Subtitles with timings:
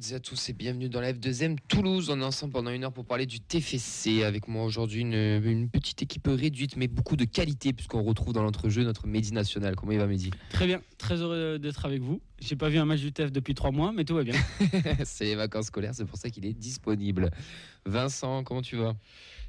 [0.00, 2.08] Toutes et à tous et bienvenue dans la F2M Toulouse.
[2.08, 4.22] On est ensemble pendant une heure pour parler du TFC.
[4.22, 8.42] Avec moi aujourd'hui une, une petite équipe réduite mais beaucoup de qualité puisqu'on retrouve dans
[8.42, 9.76] l'entrejeu notre Mehdi national.
[9.76, 10.30] Comment il va Mehdi?
[10.48, 12.22] Très bien, très heureux d'être avec vous.
[12.40, 14.36] J'ai pas vu un match du TF depuis trois mois mais tout va bien.
[15.04, 17.30] c'est les vacances scolaires, c'est pour ça qu'il est disponible.
[17.84, 18.94] Vincent, comment tu vas?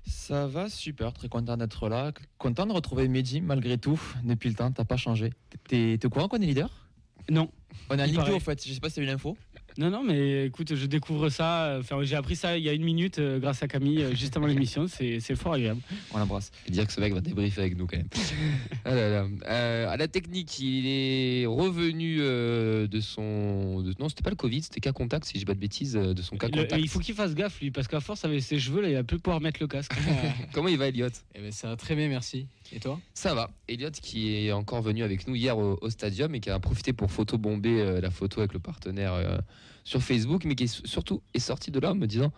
[0.05, 2.11] Ça va super, très content d'être là.
[2.39, 4.01] Content de retrouver Mehdi malgré tout.
[4.25, 5.31] Depuis le temps, t'as pas changé.
[5.69, 6.89] T'es au courant qu'on est leader?
[7.29, 7.49] Non.
[7.89, 9.37] On est en Ligue 2 en fait, je sais pas si t'as eu l'info.
[9.77, 11.77] Non, non, mais écoute, je découvre ça.
[11.79, 14.35] Enfin, j'ai appris ça il y a une minute euh, grâce à Camille, euh, juste
[14.35, 14.85] avant l'émission.
[14.87, 15.81] C'est, fort agréable.
[16.13, 16.51] On l'embrasse.
[16.67, 18.07] Et dire que ce mec va débriefer avec nous quand même.
[18.85, 19.27] ah là là.
[19.47, 23.81] Euh, à la technique, il est revenu de son.
[23.81, 23.93] De...
[23.99, 26.37] Non, c'était pas le Covid, c'était cas contact, si je pas de bêtises, de son
[26.37, 26.75] cas contact.
[26.77, 29.03] il faut qu'il fasse gaffe, lui, parce qu'à force, avec ses cheveux, là, il va
[29.03, 29.93] plus pouvoir mettre le casque.
[30.53, 31.07] Comment il va, Elliot?
[31.35, 32.47] Eh ben, Ça va très bien, merci.
[32.73, 32.99] Et toi?
[33.13, 33.49] Ça va.
[33.67, 37.11] Elliot qui est encore venu avec nous hier au, stadium et qui a profité pour
[37.11, 39.41] photobomber la photo avec le partenaire
[39.83, 42.31] sur Facebook, mais qui est, surtout est sorti de là en me disant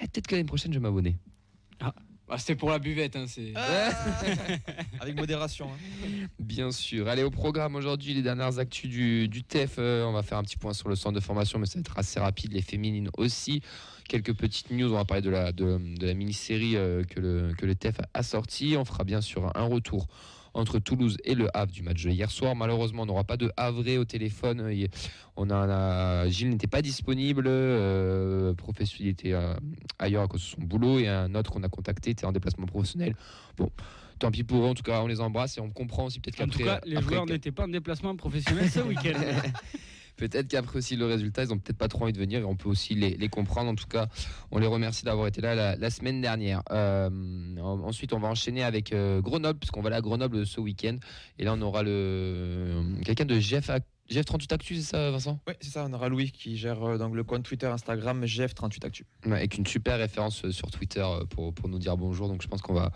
[0.00, 1.16] eh, peut-être que l'année prochaine je vais m'abonner.
[1.80, 1.94] Ah.
[2.28, 3.90] Bah, c'était pour la buvette, hein, ah.
[5.00, 5.68] avec modération.
[5.70, 6.26] Hein.
[6.40, 7.06] Bien sûr.
[7.06, 9.76] Allez au programme aujourd'hui les dernières actus du, du TEF.
[9.78, 11.80] Euh, on va faire un petit point sur le centre de formation, mais ça va
[11.80, 12.52] être assez rapide.
[12.52, 13.62] Les féminines aussi.
[14.08, 14.92] Quelques petites news.
[14.92, 18.22] On va parler de la de, la mini-série euh, que le que le TEF a
[18.24, 18.74] sorti.
[18.76, 20.08] On fera bien sûr un retour
[20.56, 22.56] entre Toulouse et le Havre du match de hier soir.
[22.56, 24.74] Malheureusement, on n'aura pas de Havre au téléphone.
[25.36, 27.44] On a, Gilles n'était pas disponible.
[27.46, 29.54] Euh, professeur, il était euh,
[29.98, 30.98] ailleurs à cause de son boulot.
[30.98, 33.14] Et un autre qu'on a contacté était en déplacement professionnel.
[33.56, 33.70] Bon.
[34.18, 36.36] Tant pis pour eux, en tout cas, on les embrasse et on comprend aussi peut-être
[36.36, 36.62] qu'après.
[36.62, 39.20] En tout cas, les joueurs n'étaient pas en déplacement professionnel ce week-end.
[40.16, 42.56] Peut-être qu'après aussi le résultat, ils ont peut-être pas trop envie de venir et on
[42.56, 43.70] peut aussi les, comprendre.
[43.70, 44.08] En tout cas,
[44.50, 46.62] on les remercie d'avoir été là la, semaine dernière.
[46.70, 47.10] Euh,
[47.58, 50.96] ensuite, on va enchaîner avec euh, Grenoble, puisqu'on va aller à Grenoble ce week-end.
[51.38, 53.70] Et là, on aura le quelqu'un de GF.
[54.08, 55.40] GF38 Actu, c'est ça, Vincent?
[55.48, 55.84] Oui, c'est ça.
[55.88, 59.04] On aura Louis qui gère euh, donc, le compte Twitter, Instagram GF38 Actu.
[59.24, 62.28] avec une super référence sur Twitter pour, pour nous dire bonjour.
[62.28, 62.92] Donc, je pense qu'on va,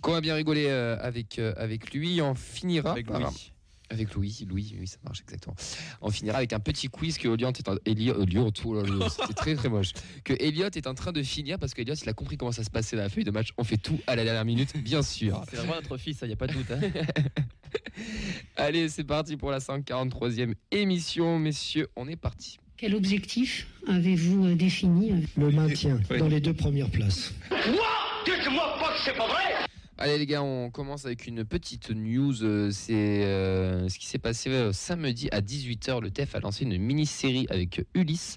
[0.00, 2.20] qu'on va bien rigoler avec, avec lui.
[2.22, 2.92] On finira.
[2.92, 3.52] Avec Louis.
[3.90, 5.56] Avec Louis, Louis, oui, ça marche exactement.
[6.02, 9.68] On finira avec un petit quiz que Elliot est en, Elliot, oh c'était très très
[9.68, 9.92] moche.
[10.24, 12.70] Que Elliot est en train de finir parce qu'Elliot il a compris comment ça se
[12.70, 13.48] passait dans la feuille de match.
[13.56, 15.42] On fait tout à la dernière minute, bien sûr.
[15.50, 16.70] C'est vraiment notre fils, il n'y a pas de doute.
[16.70, 16.80] Hein.
[18.56, 22.58] Allez, c'est parti pour la 143e émission, messieurs, on est parti.
[22.76, 27.32] Quel objectif avez-vous euh, défini Le maintien dans les deux premières places.
[27.48, 27.88] Quoi
[28.24, 29.67] Dites-moi pas que c'est pas vrai
[30.00, 32.44] Allez les gars, on commence avec une petite news.
[32.44, 36.00] Euh, c'est euh, ce qui s'est passé euh, samedi à 18h.
[36.00, 38.36] Le TEF a lancé une mini-série avec Ulysse,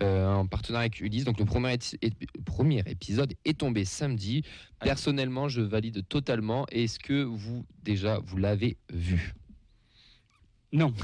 [0.00, 1.24] en partenariat avec Ulysse.
[1.24, 1.78] Donc le premier,
[2.46, 4.44] premier épisode est tombé samedi.
[4.80, 6.64] Personnellement, je valide totalement.
[6.70, 9.34] Est-ce que vous, déjà, vous l'avez vu?
[10.72, 10.94] Non.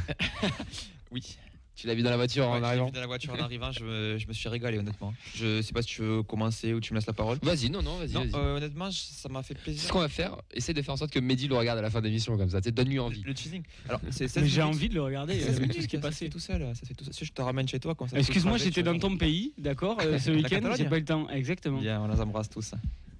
[1.12, 1.36] oui.
[1.80, 3.82] Tu l'as vu dans la voiture en arrivant vu dans la voiture en arrivant, je
[3.82, 5.14] me, je me, suis régalé honnêtement.
[5.34, 7.38] Je sais pas si tu veux commencer ou tu me laisses la parole.
[7.40, 8.12] Vas-y, non, non, vas-y.
[8.12, 9.84] Vas euh, honnêtement, ça m'a fait plaisir.
[9.84, 11.88] Ce qu'on va faire, essaie de faire en sorte que Mehdi le regarde à la
[11.88, 12.60] fin de l'émission comme ça.
[12.60, 13.22] Donne-lui envie.
[13.22, 13.62] Le, teasing.
[13.88, 15.40] Alors, j'ai envie de le regarder.
[15.40, 16.28] C'est tout ce qui est passé.
[16.28, 16.60] tout seul.
[16.74, 17.14] Ça fait tout seul.
[17.14, 18.18] Si je te ramène chez toi, comme ça.
[18.18, 20.60] Excuse-moi, j'étais dans ton pays, d'accord, euh, ce week-end.
[20.76, 21.30] J'ai pas eu le temps.
[21.30, 21.80] Exactement.
[21.80, 22.74] Bien, on les embrasse tous.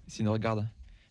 [0.06, 0.68] S'ils nous regardent.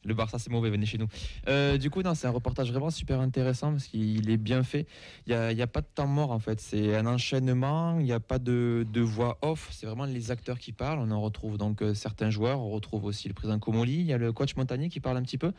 [0.09, 1.07] Le Barça, c'est mauvais, venez chez nous.
[1.47, 4.87] Euh, du coup, c'est un reportage vraiment super intéressant parce qu'il est bien fait.
[5.27, 6.59] Il n'y a, a, pas de temps mort en fait.
[6.59, 9.69] C'est un enchaînement, il n'y a pas de, de, voix off.
[9.71, 10.97] C'est vraiment les acteurs qui parlent.
[10.97, 12.59] On en retrouve donc euh, certains joueurs.
[12.59, 13.99] On retrouve aussi le président Comoli.
[13.99, 15.51] Il y a le coach Montagnier qui parle un petit peu.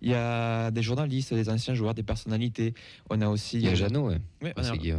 [0.00, 2.72] Il y a des journalistes, des anciens joueurs, des personnalités.
[3.10, 3.58] On a aussi.
[3.58, 4.20] Il y a Jeannot, ouais.
[4.42, 4.54] ouais,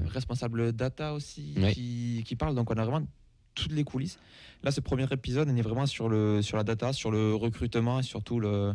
[0.06, 2.54] responsable data aussi qui, qui parle.
[2.54, 3.08] Donc on a vraiment
[3.64, 4.20] toutes les coulisses.
[4.64, 8.00] Là, ce premier épisode, on est vraiment sur, le, sur la data, sur le recrutement
[8.00, 8.74] et surtout le,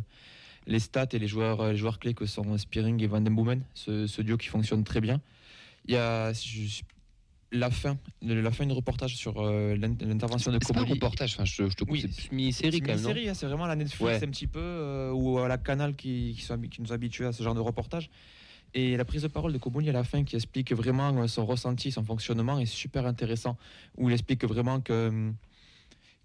[0.67, 3.63] les stats et les joueurs, les joueurs clés que sont Spearing et Van Den Boomen,
[3.75, 5.21] ce, ce, duo qui fonctionne très bien.
[5.87, 6.33] Il y a
[7.53, 10.87] la fin, la fin du reportage sur euh, l'intervention de Comoli.
[10.87, 12.97] C'est un reportage, enfin, je, je te coupe, c'est mini-série quand même.
[12.97, 16.37] Mini-série, hein, c'est vraiment la Netflix un petit peu, euh, ou à la Canal qui,
[16.37, 18.11] qui, qui nous habitue à ce genre de reportage.
[18.75, 21.47] Et la prise de parole de Kobuni à la fin qui explique vraiment euh, son
[21.47, 23.57] ressenti, son fonctionnement est super intéressant.
[23.97, 25.31] Où il explique vraiment que,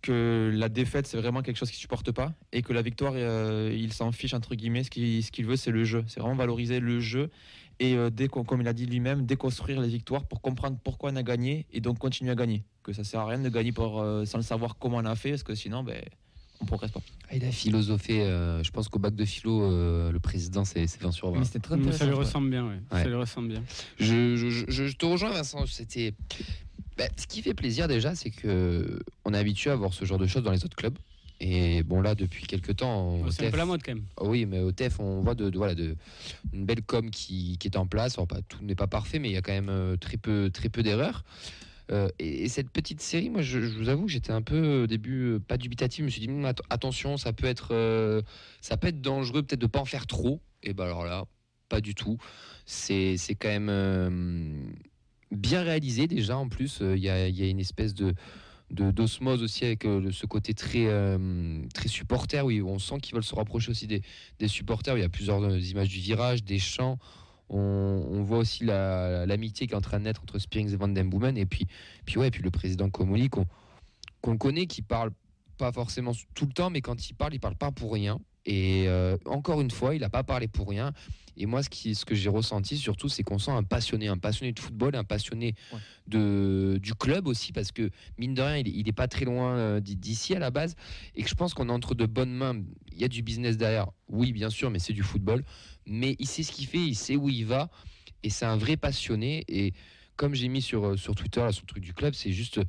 [0.02, 2.34] que la défaite, c'est vraiment quelque chose qu'il supporte pas.
[2.52, 4.84] Et que la victoire, euh, il s'en fiche, entre guillemets.
[4.84, 6.04] Ce qu'il ce qu'il veut, c'est le jeu.
[6.08, 7.30] C'est vraiment valoriser le jeu.
[7.80, 11.24] Et euh, comme il a dit lui-même, déconstruire les victoires pour comprendre pourquoi on a
[11.24, 12.64] gagné et donc continuer à gagner.
[12.82, 15.30] Que ça sert à rien de gagner pour, sans le savoir comment on a fait,
[15.30, 16.02] parce que sinon, ben
[16.62, 17.02] on progresse pas.
[17.30, 20.86] Ah, il a philosophé, euh, je pense qu'au bac de philo, euh, le président, c'est
[21.00, 21.62] 20 sur 20.
[21.62, 22.80] très mm, ça lui ressemble bien, ouais.
[22.92, 23.64] Ça lui ressemble bien.
[24.00, 25.66] Je, je, je, te rejoins, Vincent.
[25.68, 26.14] C'était.
[26.98, 30.18] Bah, ce qui fait plaisir déjà, c'est que on est habitué à voir ce genre
[30.18, 30.98] de choses dans les autres clubs.
[31.42, 34.04] Et bon là, depuis quelques temps, c'est un peu la mode quand même.
[34.18, 35.96] Ah oui, mais au TEF, on voit de, voilà de
[36.52, 38.18] une belle com qui, qui est en place.
[38.18, 40.68] pas, tout n'est pas parfait, mais il y a quand même euh, très peu très
[40.68, 41.24] peu d'erreurs.
[41.92, 45.34] Euh, et, et cette petite série, moi, je, vous avoue j'étais un peu au début
[45.34, 46.00] euh, pas dubitatif.
[46.00, 48.22] Je me suis dit, att- attention, ça peut être, euh,
[48.62, 50.42] ça peut être dangereux, peut-être de pas en faire trop.
[50.62, 51.26] Et ben alors là,
[51.70, 52.18] pas du tout.
[52.66, 54.74] C'est quand même
[55.32, 56.38] bien réalisé déjà.
[56.38, 58.14] En plus, il y, a, une espèce de
[58.72, 60.86] d'osmose aussi avec ce côté très
[61.74, 64.04] très supporter oui on sent qu'ils veulent se rapprocher aussi des,
[64.38, 67.00] des supporters il y a plusieurs images du virage des chants
[67.50, 70.88] on, voit aussi la- l'amitié qui est en train de naître entre Spearings et Van
[70.88, 71.68] Den Boomen et puis
[72.06, 73.46] puis ouais puis le président Comoli qu'on
[74.22, 75.12] qu'on connaît qui parle
[75.58, 78.20] pas forcément tout le temps mais quand il parle il parle pas pour rien
[78.50, 80.92] et euh, encore une fois il a pas parlé pour rien.
[81.38, 84.18] Et moi ce qui ce que j'ai ressenti surtout c'est qu'on sent un passionné un
[84.18, 85.80] passionné de football un passionné Ouais.
[86.08, 89.24] de du club aussi parce que mine de rien il, est- il est pas très
[89.26, 90.76] loin euh, d'i- d'ici à la base.
[91.16, 92.62] Et que je pense qu'on est entre de bonnes mains.
[92.92, 93.88] Il y a du business derrière.
[94.10, 95.44] Oui bien sûr mais c'est du football.
[95.86, 97.70] Mais il sait ce qu'il fait il sait où il va.
[98.24, 99.46] Et c'est un vrai passionné.
[99.48, 99.74] Et
[100.18, 102.60] comme j'ai mis sur, euh, sur Twitter là, sur le truc du club c'est juste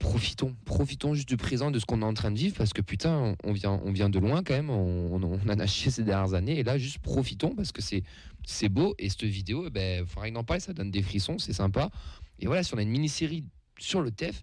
[0.00, 2.80] profitons profitons juste du présent de ce qu'on est en train de vivre parce que
[2.80, 6.34] putain on, vient on vient de loin quand même on, en a chié ces dernières
[6.34, 8.02] années et là juste profitons parce que c'est
[8.44, 11.38] c'est beau et cette vidéo eh ben faut rien en parler ça donne des frissons
[11.38, 11.90] c'est sympa
[12.40, 13.44] et voilà si on a une mini-série
[13.78, 14.42] sur le TEF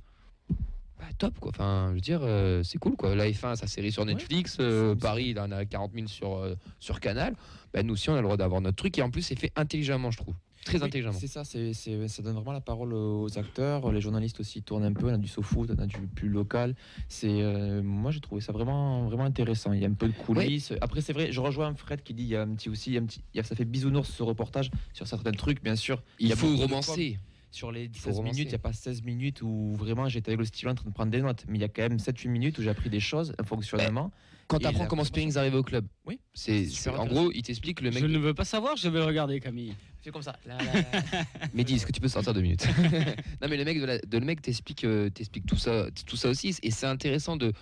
[0.99, 3.91] bah, top quoi enfin je veux dire euh, c'est cool quoi la F1 sa série
[3.91, 7.35] sur Netflix euh, Paris il en a 40 000 sur euh, sur Canal
[7.73, 9.51] bah, nous aussi on a le droit d'avoir notre truc et en plus c'est fait
[9.55, 10.35] intelligemment je trouve
[10.67, 13.91] très Oui, intelligemment C'est ça, c'est, c'est- ça donne vraiment la parole aux acteurs.
[13.91, 15.07] Les journalistes aussi tournent un peu.
[15.09, 16.75] On a du SoFoot, on a du plus local.
[17.09, 19.73] C'est, euh, moi, j'ai trouvé ça vraiment, vraiment intéressant.
[19.73, 20.73] Il y a un peu de coulisses.
[20.81, 22.93] Après, c'est vrai, je rejoins Fred qui dit il y a un petit aussi, il
[22.93, 25.63] y a un petit, il y a- ça fait bisounours ce reportage sur certains trucs,
[25.63, 26.01] bien sûr.
[26.19, 27.19] il faut romancer
[27.51, 28.33] Sur les faut 16 romancer.
[28.35, 30.89] minutes, il n'y a pas 16 minutes où vraiment j'étais avec le stylo en train
[30.89, 31.45] de prendre des notes.
[31.47, 34.11] Mais il y a quand même 7-8 minutes où j'ai appris des choses, un fonctionnement.
[34.47, 35.03] quand tu apprends comment.
[35.03, 37.99] Spearings arrive au club Oui, c'est c'est super c'est- en gros il t'explique le mec
[37.99, 39.73] Je ne veux pas savoir, je vais le regarder, Camille.
[40.11, 40.35] Comme ça.
[41.53, 42.65] Mehdi, est-ce que tu peux sortir deux minutes
[43.41, 45.09] Non, mais le mec, de la- de le mec t'explique, euh,
[45.45, 47.53] tout ça, tout ça aussi, et c'est intéressant de,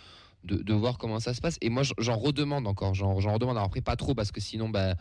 [0.73, 1.57] voir comment ça se passe.
[1.61, 3.57] Et moi, j'en- redemande encore, j'en j'en redemande.
[3.57, 4.93] Après, pas trop, parce que sinon, bah,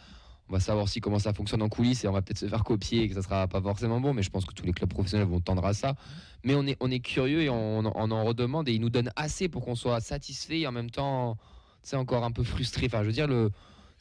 [0.49, 2.65] on va savoir aussi comment ça fonctionne en coulisses, et on va peut-être se faire
[2.65, 4.15] copier, et que ça sera pas forcément bon.
[4.15, 5.97] Mais je pense que tous les clubs professionnels vont tendre à ça.
[6.45, 9.13] Mais on est, on est curieux et on, on en redemande, et ils nous donnent
[9.17, 11.37] assez pour qu'on soit satisfait et en même temps,
[11.83, 12.87] c'est encore un peu frustré.
[12.87, 13.51] Enfin, je veux dire, le,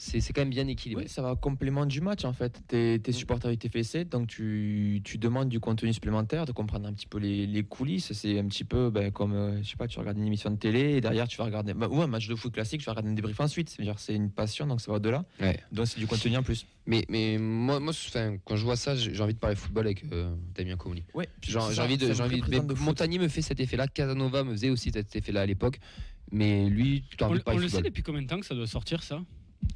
[0.03, 1.03] c'est c'est quand même bien équilibré.
[1.05, 2.61] Oui, ça va complément du match en fait.
[2.67, 3.13] T'es es Mm.
[3.13, 7.17] supporter avec TFC, donc tu, tu demandes du contenu supplémentaire, de comprendre un petit peu
[7.19, 8.11] les, les coulisses.
[8.13, 10.57] C'est un petit peu ben, comme, euh, je sais pas, tu regardes une émission de
[10.57, 12.91] télé et derrière tu vas regarder, bah, ou un match de foot classique, tu vas
[12.91, 13.69] regarder un débrief ensuite.
[13.69, 15.23] C'est-à-dire c'est une passion, donc ça va au-delà.
[15.39, 15.59] Ouais.
[15.71, 16.65] Donc c'est du contenu en plus.
[16.85, 20.03] Mais, mais moi, moi enfin, quand je vois ça, j'ai envie de parler football avec
[20.11, 21.03] euh, Damien Comoli.
[21.13, 22.11] Ouais, J'ai envie de.
[22.13, 25.45] J'ai envie de Montagnier me fait cet effet-là, Casanova me faisait aussi cet effet-là à
[25.45, 25.79] l'époque.
[26.31, 28.39] Mais lui, tu as On, envie de on parler le sait depuis combien de temps
[28.39, 29.21] que ça doit sortir, ça?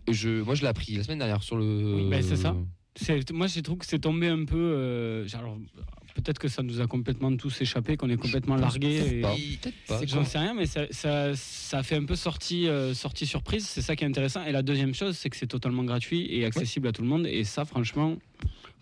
[0.09, 1.95] Je, moi, je l'ai appris la semaine dernière sur le.
[1.95, 2.55] Oui, ben, c'est ça.
[2.95, 4.55] C'est- Moi, j'ai trouvé que c'est tombé un peu.
[4.57, 5.57] euh, alors,
[6.15, 9.21] peut-être que ça nous a complètement tous échappé, qu'on est complètement largué.
[10.07, 13.67] J'en sais rien, mais ça, ça, ça a fait un peu sortie, euh, sortie surprise.
[13.67, 14.43] C'est ça qui est intéressant.
[14.45, 17.27] Et la deuxième chose, c'est que c'est totalement gratuit et accessible à tout le monde.
[17.27, 18.15] Et ça, franchement,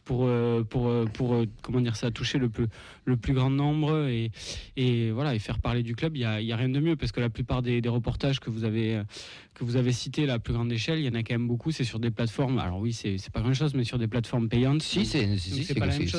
[0.05, 2.67] pour, euh, pour, euh, pour euh, comment dire ça, toucher le plus,
[3.05, 4.31] le plus grand nombre et,
[4.77, 6.79] et, voilà, et faire parler du club, il n'y a, il y a rien de
[6.79, 9.01] mieux parce que la plupart des, des reportages que vous avez,
[9.55, 11.71] que vous avez cités, la plus grande échelle, il y en a quand même beaucoup.
[11.71, 12.59] C'est sur des plateformes.
[12.59, 14.83] Alors oui, c'est c'est pas grand chose, mais sur des plateformes payantes.
[14.83, 15.71] Si, c'est si, si,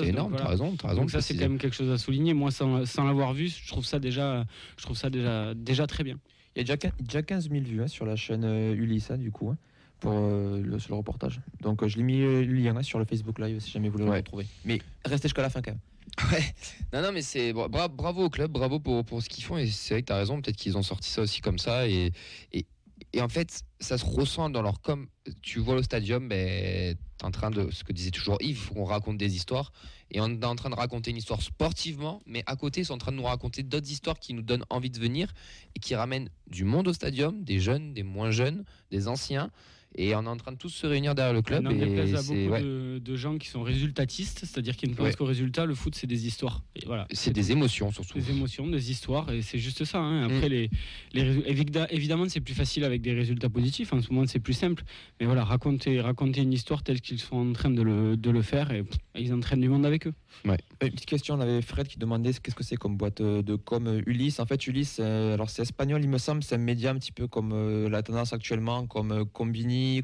[0.08, 0.50] énorme, t'as voilà.
[0.50, 1.00] raison, t'as raison.
[1.02, 2.34] Donc de ça c'est quand même quelque chose à souligner.
[2.34, 4.44] Moi sans, sans l'avoir vu, je trouve ça déjà,
[4.76, 6.16] je trouve ça déjà, déjà très bien.
[6.56, 9.10] Il y a déjà, quin- déjà 15 000 vues hein, sur la chaîne euh, Ulysse,
[9.12, 9.58] hein, du coup, hein,
[10.00, 11.40] pour euh, le, sur le reportage.
[11.60, 13.94] Donc euh, je l'ai mis euh, le lien sur le Facebook Live si jamais vous
[13.98, 14.16] voulez Ouais.
[14.16, 14.46] le retrouver.
[14.64, 15.80] Mais restez jusqu'à la fin quand même.
[16.32, 16.54] Ouais.
[16.92, 19.58] Non, non, mais c'est bra- bra- bravo au club, bravo pour, pour ce qu'ils font.
[19.58, 21.86] Et c'est vrai que tu as raison, peut-être qu'ils ont sorti ça aussi comme ça.
[21.88, 22.12] Et,
[22.52, 22.64] et,
[23.12, 25.08] et en fait, ça se ressent dans leur com.
[25.42, 27.70] Tu vois le stadium, ben, tu en train de.
[27.70, 29.72] Ce que disait toujours Yves, il faut qu'on raconte des histoires.
[30.12, 32.94] Et on est en train de raconter une histoire sportivement, mais à côté, ils sont
[32.94, 35.34] en train de nous raconter d'autres histoires qui nous donnent envie de venir
[35.74, 39.50] et qui ramènent du monde au stadium, des jeunes, des moins jeunes, des anciens.
[39.98, 41.66] Et on est en train de tous se réunir derrière le club.
[41.72, 45.06] Et à c'est beaucoup ouais, de, de gens qui sont résultatistes, c'est-à-dire qui ne pensent
[45.06, 45.14] Ouais.
[45.14, 45.64] qu'au résultat.
[45.64, 46.62] Le foot, c'est des histoires.
[46.74, 47.06] Et voilà.
[47.12, 48.18] c'est des émotions surtout.
[48.18, 49.98] des émotions, des histoires, et c'est juste ça.
[49.98, 50.28] hein.
[50.28, 50.32] Mm.
[50.34, 50.70] Après, les,
[51.14, 51.42] les
[51.90, 53.92] évidemment, c'est plus facile avec des résultats positifs.
[53.92, 54.84] En ce moment, c'est plus simple.
[55.20, 58.42] Mais voilà, raconter, raconter une histoire telle qu'ils sont en train de le, de le
[58.42, 60.12] faire, et pff, ils entraînent du monde avec eux.
[60.46, 63.40] Euh, Une petite question, on avait Fred qui demandait qu'est-ce que c'est comme boîte euh,
[63.42, 64.38] de com euh, Ulysse?
[64.40, 67.12] En fait, Ulysse, euh, alors c'est espagnol, il me semble, c'est un média un petit
[67.12, 69.24] peu comme euh, la tendance actuellement, comme euh,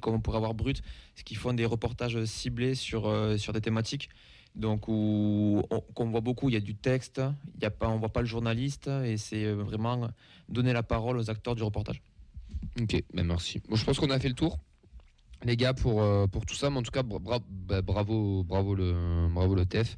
[0.00, 0.82] Comme on pourrait avoir Brut,
[1.14, 4.08] ce qui font des reportages ciblés sur, euh, sur des thématiques.
[4.54, 7.22] Donc, où on, qu'on voit beaucoup, il y a du texte,
[7.60, 10.08] y a pas, on voit pas le journaliste, et c'est euh, vraiment
[10.48, 12.02] donner la parole aux acteurs du reportage.
[12.80, 13.60] Ok, ben merci.
[13.68, 14.58] Bon, je pense qu'on a fait le tour,
[15.44, 16.68] les gars, pour, euh, pour tout ça.
[16.68, 19.96] Mais en tout cas, bah, bravo, bravo le, bravo le TEF.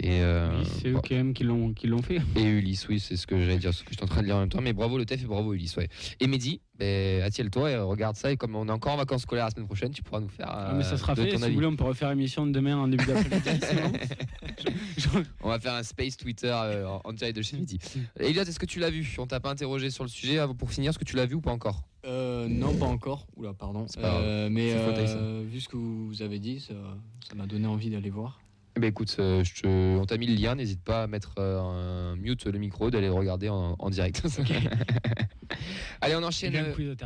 [0.00, 2.20] Et, euh, Oui, c'est eux quand même qui l'ont qui l'ont fait.
[2.36, 4.26] Et Ulysse, oui, c'est ce que j'allais dire, ce que je suis en train de
[4.26, 4.60] lire en même temps.
[4.60, 5.88] Mais bravo le TEF et bravo Ulysse, ouais.
[6.20, 8.32] Et Mehdi, ben, attielle-toi et regarde ça.
[8.32, 10.48] Et comme on est encore en vacances scolaires la semaine prochaine, tu pourras nous faire.
[10.48, 11.30] Ah, mais ça euh, sera fait.
[11.30, 11.48] Si avis.
[11.48, 13.50] vous voulez, on peut refaire émission de demain en début d'après-midi.
[15.12, 17.78] bon On va faire un space Twitter euh, en, direct de chez Mehdi.
[18.18, 19.14] Elliot, est-ce que tu l'as vu?
[19.18, 20.38] On t'a pas interrogé sur le sujet.
[20.58, 21.82] Pour finir, est-ce que tu l'as vu ou pas encore?
[22.04, 23.26] Euh, non, pas encore.
[23.36, 23.86] Oula, pardon.
[23.88, 24.16] C'est pas.
[24.16, 28.40] Euh, mais euh, vu ce que vous avez dit, ça m'a donné envie d'aller voir.
[28.76, 29.66] Eh ben écoute, euh, je te-
[29.98, 30.54] on t'a mis le lien.
[30.54, 34.22] N'hésite pas à mettre euh, un mute le micro, d'aller le regarder en, en direct.
[36.00, 36.56] Allez, on enchaîne.
[36.56, 36.96] euh, le quiz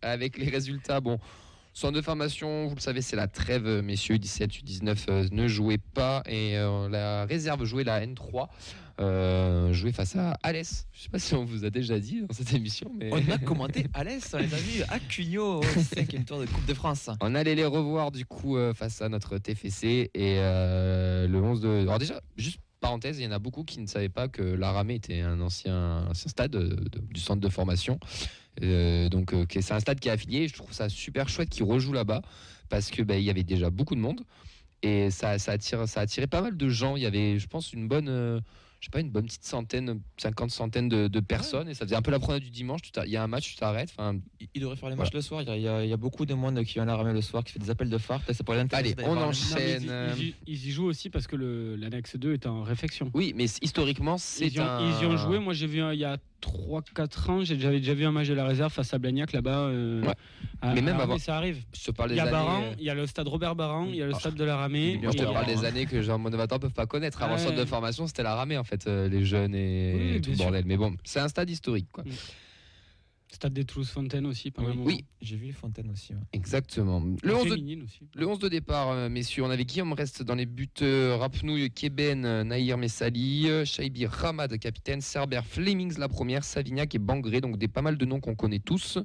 [0.00, 1.00] avec les résultats.
[1.00, 1.18] Bon,
[1.74, 5.78] centre de formation, vous le savez, c'est la trêve, messieurs, 17, 19 euh, ne jouez
[5.78, 6.22] pas.
[6.26, 8.46] Et euh, la réserve jouait la N3,
[9.00, 10.86] euh, jouait face à Alès.
[10.92, 13.10] Je sais pas si on vous a déjà dit dans cette émission, mais.
[13.12, 15.62] On a commenté Alès, on les a vus à Cugnot au
[15.94, 17.08] cinquième tour de Coupe de France.
[17.20, 21.60] On allait les revoir du coup euh, face à notre TFC et euh, le 11
[21.60, 21.68] de.
[21.82, 24.94] Alors déjà, juste parenthèse, il y en a beaucoup qui ne savaient pas que l'Aramé
[24.96, 26.76] était un ancien, ancien stade de-
[27.12, 27.98] du centre de formation.
[28.62, 30.48] Euh, donc euh, c'est un stade qui est affilié.
[30.48, 32.22] Je trouve ça super chouette qu'ils rejouent là-bas
[32.68, 34.20] parce que ben, il y avait déjà beaucoup de monde
[34.82, 36.94] et ça, ça attire, ça a attiré pas mal de gens.
[36.96, 38.08] Il y avait, je pense, une bonne.
[38.08, 38.40] euh,
[38.80, 41.96] je sais pas, une bonne petite centaine, 50 centaines de, de personnes, et ça faisait
[41.96, 42.80] un peu la promenade du dimanche.
[43.04, 43.90] Il y a un match, tu t'arrêtes.
[43.96, 45.06] Enfin, Il il devrait faire les Voilà.
[45.08, 45.42] matchs le soir.
[45.42, 47.42] Il y, a- il y beaucoup de monde qui vient à la ramée le soir,
[47.42, 48.20] qui fait des appels de phare.
[48.20, 49.80] Peut-être c'est pour l'intéresser Allez, on enchaîne.
[49.82, 51.34] Non, ils, euh, y- ils y- ils y jouent aussi parce que
[51.78, 53.10] l'annexe 2 est en réflexion.
[53.14, 54.80] oui, mais historiquement, c'est Ils y, ont, un.
[54.98, 55.38] ils y ont joué.
[55.40, 58.34] Moi, j'ai vu un- il y a 3-4 ans, j'avais déjà vu un match de
[58.34, 59.50] la réserve face à Blagnac là-bas.
[59.68, 60.14] euh, Ouais.
[60.62, 61.64] à- Mais même avant- ça arrive.
[61.76, 62.26] Je te parle Il y a.
[62.30, 64.34] Baran, euh, il y a le stade Robert Baran, il y a le Ah, stade
[64.34, 65.00] de la Ramée.
[65.02, 67.22] Je te parle des années que Jean Monovator peuvent pas connaître.
[67.22, 67.38] Avant Ouais.
[67.40, 70.30] centre de formation, c'était la ramée en fait, euh, les jeunes et, Oui, et tout
[70.30, 70.64] le bordel.
[70.66, 72.04] Mais bon, c'est un stade historique quoi.
[72.04, 72.10] Mm.
[73.30, 74.78] Stade des Toulouse-Fontaine aussi, pendant Oui.
[74.86, 76.14] Oui, J'ai vu les fontaines aussi.
[76.14, 76.18] ouais.
[76.32, 77.00] exactement.
[77.22, 78.00] Le La 11 de, féminine aussi.
[78.14, 82.24] le 11 de départ, euh, messieurs, on avait Guillaume Reste dans les buteurs, Rapnouille, Keben,
[82.24, 87.58] euh, Nahir Messali, euh, Shaibi Ramad, capitaine, Cerber, Flemings la première, Savignac et Bangré, donc
[87.58, 88.98] des pas mal de noms qu'on connaît tous.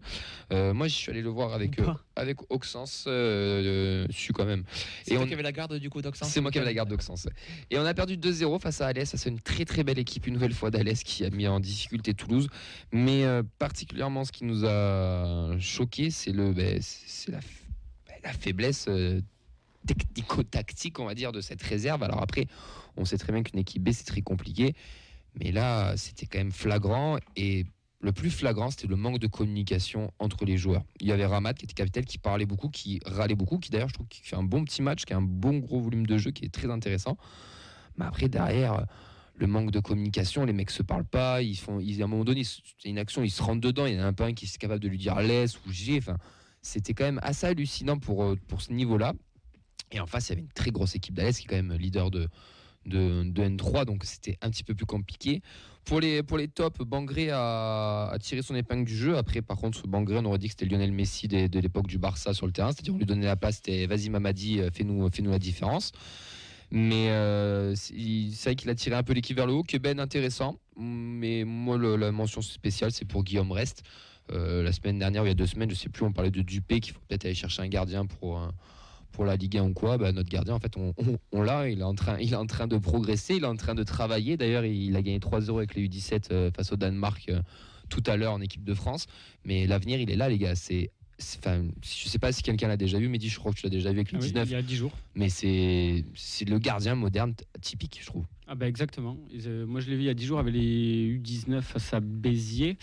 [0.53, 4.45] Euh, moi, je suis allé le voir avec, euh, avec Auxence, euh, euh, su quand
[4.45, 4.63] même.
[5.03, 6.73] C'est toi on- qui avait la garde du coup d'Oxens C'est moi qui avais la
[6.73, 7.27] garde d'Auxence.
[7.69, 9.09] Et on a perdu 2-0 face à Alès.
[9.09, 11.59] Ça, C'est une très très belle équipe, une nouvelle fois d'Alès qui a mis en
[11.59, 12.47] difficulté Toulouse.
[12.93, 13.43] Mais euh,
[14.23, 17.39] ce qui nous a choqué, c'est le, ben, c'est la,
[18.07, 19.19] ben, la faiblesse euh,
[19.87, 22.03] technico-tactique, on va dire, de cette réserve.
[22.03, 22.47] Alors après,
[22.97, 24.75] on sait très bien qu'une équipe B, c'est très compliqué.
[25.39, 27.17] Mais là, c'était quand même flagrant.
[27.35, 27.65] Et
[27.99, 30.83] le plus flagrant, c'était le manque de communication entre les joueurs.
[30.99, 33.89] Il y avait Ramad qui était capitaine, qui parlait beaucoup, qui râlait beaucoup, qui d'ailleurs,
[33.89, 36.17] je trouve, qui fait un bon petit match, qui a un bon gros volume de
[36.17, 37.17] jeu, qui est très intéressant.
[37.97, 38.85] Mais après, derrière,
[39.35, 42.23] le manque de communication, les mecs se parlent pas, ils font, ils, à un moment
[42.23, 44.45] donné, c'est une action, ils se rentrent dedans, il y en a un peu qui
[44.45, 45.97] est capable de lui dire laisse ou j'ai.
[45.97, 46.17] Enfin,
[46.61, 49.13] c'était quand même assez hallucinant pour, euh, pour ce niveau-là.
[49.91, 51.73] Et en face, il y avait une très grosse équipe d'Alès qui est quand même
[51.73, 52.27] leader de,
[52.85, 55.41] de, de N3, donc c'était un petit peu plus compliqué.
[55.85, 59.17] Pour les, pour les tops, Bangré a, tiré son épingle du jeu.
[59.17, 62.33] Après, par contre, Bangré, on aurait dit que c'était Lionel Messi de, l'époque du Barça
[62.33, 62.71] sur le terrain.
[62.71, 65.91] C'est-à-dire, on lui donnait la passe, c'était vas-y Mamadi, euh, fais-nous fais -nous la différence.
[66.75, 69.61] Mais euh, c'est vrai qu'il a tiré un peu l'équipe vers le haut.
[69.61, 70.57] Keben, intéressant.
[70.75, 73.83] Mais moi, la mention spéciale, c'est pour Guillaume Rest.
[74.31, 76.41] Euh, la semaine dernière, il y a deux semaines, je sais plus, on parlait de
[76.41, 78.39] Dupé, qu'il faut peut-être aller chercher un gardien pour,
[79.19, 79.99] la Ligue 1 ou quoi.
[79.99, 80.73] Bah, notre gardien, en fait,
[81.31, 81.69] on, l'a.
[81.69, 83.83] Il, est en train- il est en train de progresser, il est en train de
[83.83, 84.35] travailler.
[84.35, 87.31] D'ailleurs, il a gagné 3-0 avec les U17 euh, face au Danemark
[87.89, 89.05] tout à l'heure en équipe de France.
[89.45, 90.55] Mais l'avenir, il est là, les gars.
[90.55, 90.89] C'est.
[91.37, 93.69] Enfin, je sais pas si quelqu'un l'a déjà vu, mais je crois que tu l'as
[93.69, 94.91] déjà vu avec le Ah oui, 19 il y a 10 jours.
[95.15, 96.03] mais c'est
[96.47, 98.25] le gardien moderne typique, je trouve.
[98.47, 99.17] Ah bah exactement.
[99.47, 101.99] Euh, moi je l'ai vu il y a 10 jours avec les U19 face à
[102.01, 102.77] Béziers.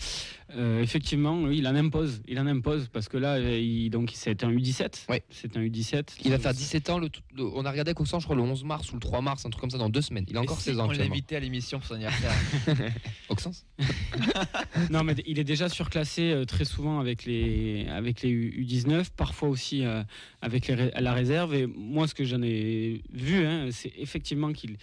[0.55, 2.21] Euh, effectivement, oui, il en impose.
[2.27, 5.05] Il en impose parce que là, euh, il, donc c'est un U17.
[5.09, 5.23] Ouais.
[5.29, 6.17] C'est un U17.
[6.25, 8.41] Il va faire 17 ans, le, tout- le- on a regardé Coxan, je crois, le
[8.41, 10.25] 11 mars ou le 3 mars, un truc comme ça, dans deux semaines.
[10.27, 11.09] Il a encore si 16 ans On actuellement.
[11.09, 12.31] l'invitait à l'émission pour son anniversaire.
[13.29, 13.65] Oxens
[14.89, 19.09] Non, mais il est déjà surclassé euh, très souvent avec les, avec les U- U19,
[19.15, 20.03] parfois aussi euh,
[20.41, 21.53] avec les la réserve.
[21.53, 24.77] Et moi, ce que j'en ai vu, hein, c'est effectivement qu'il.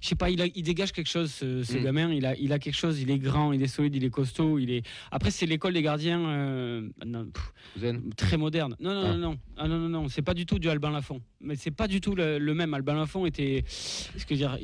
[0.00, 1.82] Je sais pas, il, a- il dégage quelque chose, ce, ce Mm.
[1.82, 2.12] gamin.
[2.12, 4.58] Il a, il a quelque chose, il est grand, il est solide, il est costaud.
[4.58, 4.82] Il est...
[5.10, 8.76] Après, c'est l'école des gardiens euh, non, pff, Zen très moderne.
[8.80, 9.12] Non, non, Ah.
[9.14, 11.20] non, non, ah, non, non, non, c'est pas du tout du Albin Lafont.
[11.40, 12.74] Mais c'est pas du tout le, le même.
[12.74, 14.58] Albin Lafont était, ce que dire,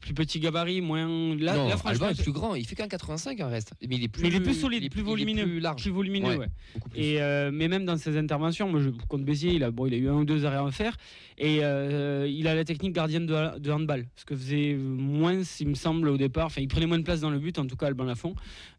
[0.00, 1.06] plus petit gabarit, moins.
[1.36, 3.72] Là, non, là, franchement, Alban est plus grand, il fait qu'un 85 en reste.
[3.88, 5.80] Mais il est plus, mais il est plus solide, il est plus volumineux, plus large.
[5.82, 6.36] plus volumineux, Ouais.
[6.38, 6.48] ouais.
[6.74, 7.00] beaucoup plus.
[7.00, 9.94] Et euh, mais même dans ses interventions, moi je contre Béziers, il a bon, il
[9.94, 10.94] a eu un ou deux arrêts à faire
[11.38, 15.68] et euh, il a la technique gardienne de, de handball, ce que faisait moins, il
[15.68, 16.46] me semble, au départ.
[16.46, 18.34] Enfin, il prenait moins de place dans le but, en tout cas, Alban Lafont.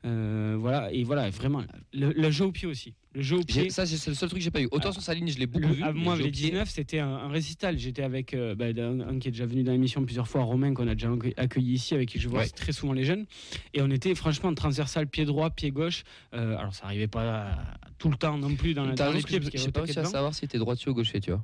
[0.06, 1.64] Euh, voilà, et voilà, vraiment,
[1.94, 2.94] le, le jeu au pied aussi.
[3.14, 3.70] Le jeu au pied.
[3.70, 4.68] Ça, c'est le seul truc que j'ai pas eu.
[4.72, 4.94] Autant Ah.
[4.94, 5.82] sur sa ligne, je l'ai beaucoup Le- vu.
[5.84, 7.78] ah, moi, le jeu les au pied- 19, c'était un, un récital.
[7.78, 10.74] J'étais avec euh, bah, un, un qui est déjà venu dans l'émission plusieurs fois, Romain,
[10.74, 12.48] qu'on a déjà accueilli- ici, avec qui je vois Ouais.
[12.50, 13.26] très souvent les jeunes.
[13.74, 16.04] Et on était franchement transversal, pied droit, pied gauche.
[16.34, 17.58] Euh, alors, ça arrivait pas
[17.98, 20.00] tout le temps non plus dans, la- dans les pieds, parce je sais pas réussi
[20.00, 21.44] à savoir si était droitier ou gaucher, tu vois.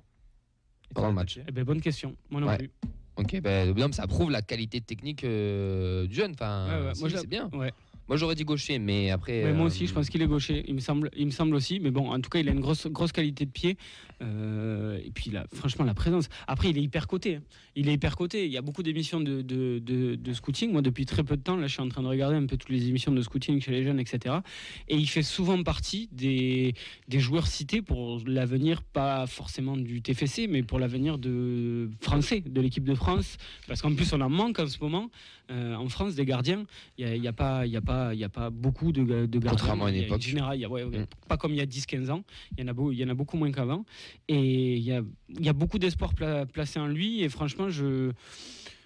[0.96, 1.38] Pendant le match.
[1.46, 2.16] Eh ben, bonne question.
[2.30, 2.58] Moi non Ouais.
[2.60, 2.72] plus.
[3.18, 6.32] Ok, ben, non, mais ça prouve la qualité technique euh, du jeune.
[6.32, 7.50] Enfin, Ouais, ouais, si, moi, c'est bien.
[7.54, 7.74] Ouais.
[8.08, 9.44] Moi, j'aurais dit gaucher, mais après.
[9.44, 10.64] Ouais, moi euh, aussi, je pense qu'il est gaucher.
[10.68, 11.80] Il me semble, il me semble aussi.
[11.80, 13.78] Mais bon, en tout cas, il a une grosse, grosse qualité de pied.
[14.22, 16.28] Euh, et puis, là, franchement, la présence.
[16.48, 17.36] Après, il est hyper coté.
[17.36, 17.42] hein.
[17.76, 18.46] Il est hyper coté.
[18.46, 20.72] Il y a beaucoup d'émissions de, de, de- de scouting.
[20.72, 22.58] Moi, depuis très peu de temps, là, je suis en train de regarder un peu
[22.58, 24.38] toutes les émissions de scouting chez les jeunes, etc.
[24.88, 26.74] Et il fait souvent partie des,
[27.08, 32.62] des joueurs cités pour l'avenir, pas forcément du TFC, mais pour l'avenir de français, de
[32.62, 33.38] l'équipe de France.
[33.68, 35.10] Parce qu'en plus, on en manque en ce moment.
[35.50, 36.66] Euh, en France, des gardiens.
[36.98, 39.04] Il n'y a, y a, pas- y a, pas- il y a pas beaucoup de,
[39.04, 39.52] ga- de gardiens.
[39.52, 40.22] Contrairement à une époque.
[40.22, 41.06] général, il y a- ouais, ouais, Mm.
[41.30, 42.24] Pas comme il y a 10-15 ans.
[42.58, 43.86] Il y, en a beau- il y en a beaucoup moins qu'avant.
[44.28, 47.22] Et il y a, beaucoup d'espoir pla- placé en lui.
[47.24, 48.12] Et franchement, je.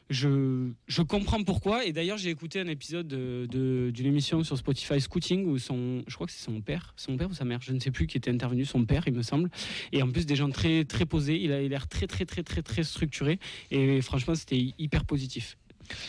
[0.09, 1.85] Je, je comprends pourquoi.
[1.85, 6.03] Et d'ailleurs, j'ai écouté un épisode de- de- d'une émission sur Spotify Scouting où son,
[6.05, 8.07] je crois que c'est son père, son père ou sa mère, je ne sais plus,
[8.07, 9.49] qui était intervenu, son père, il me semble.
[9.93, 11.41] Et en plus, des gens très, très posés.
[11.41, 13.39] Il a l'air très, très, très, très, très structuré.
[13.69, 15.57] Et franchement, c'était hyper positif.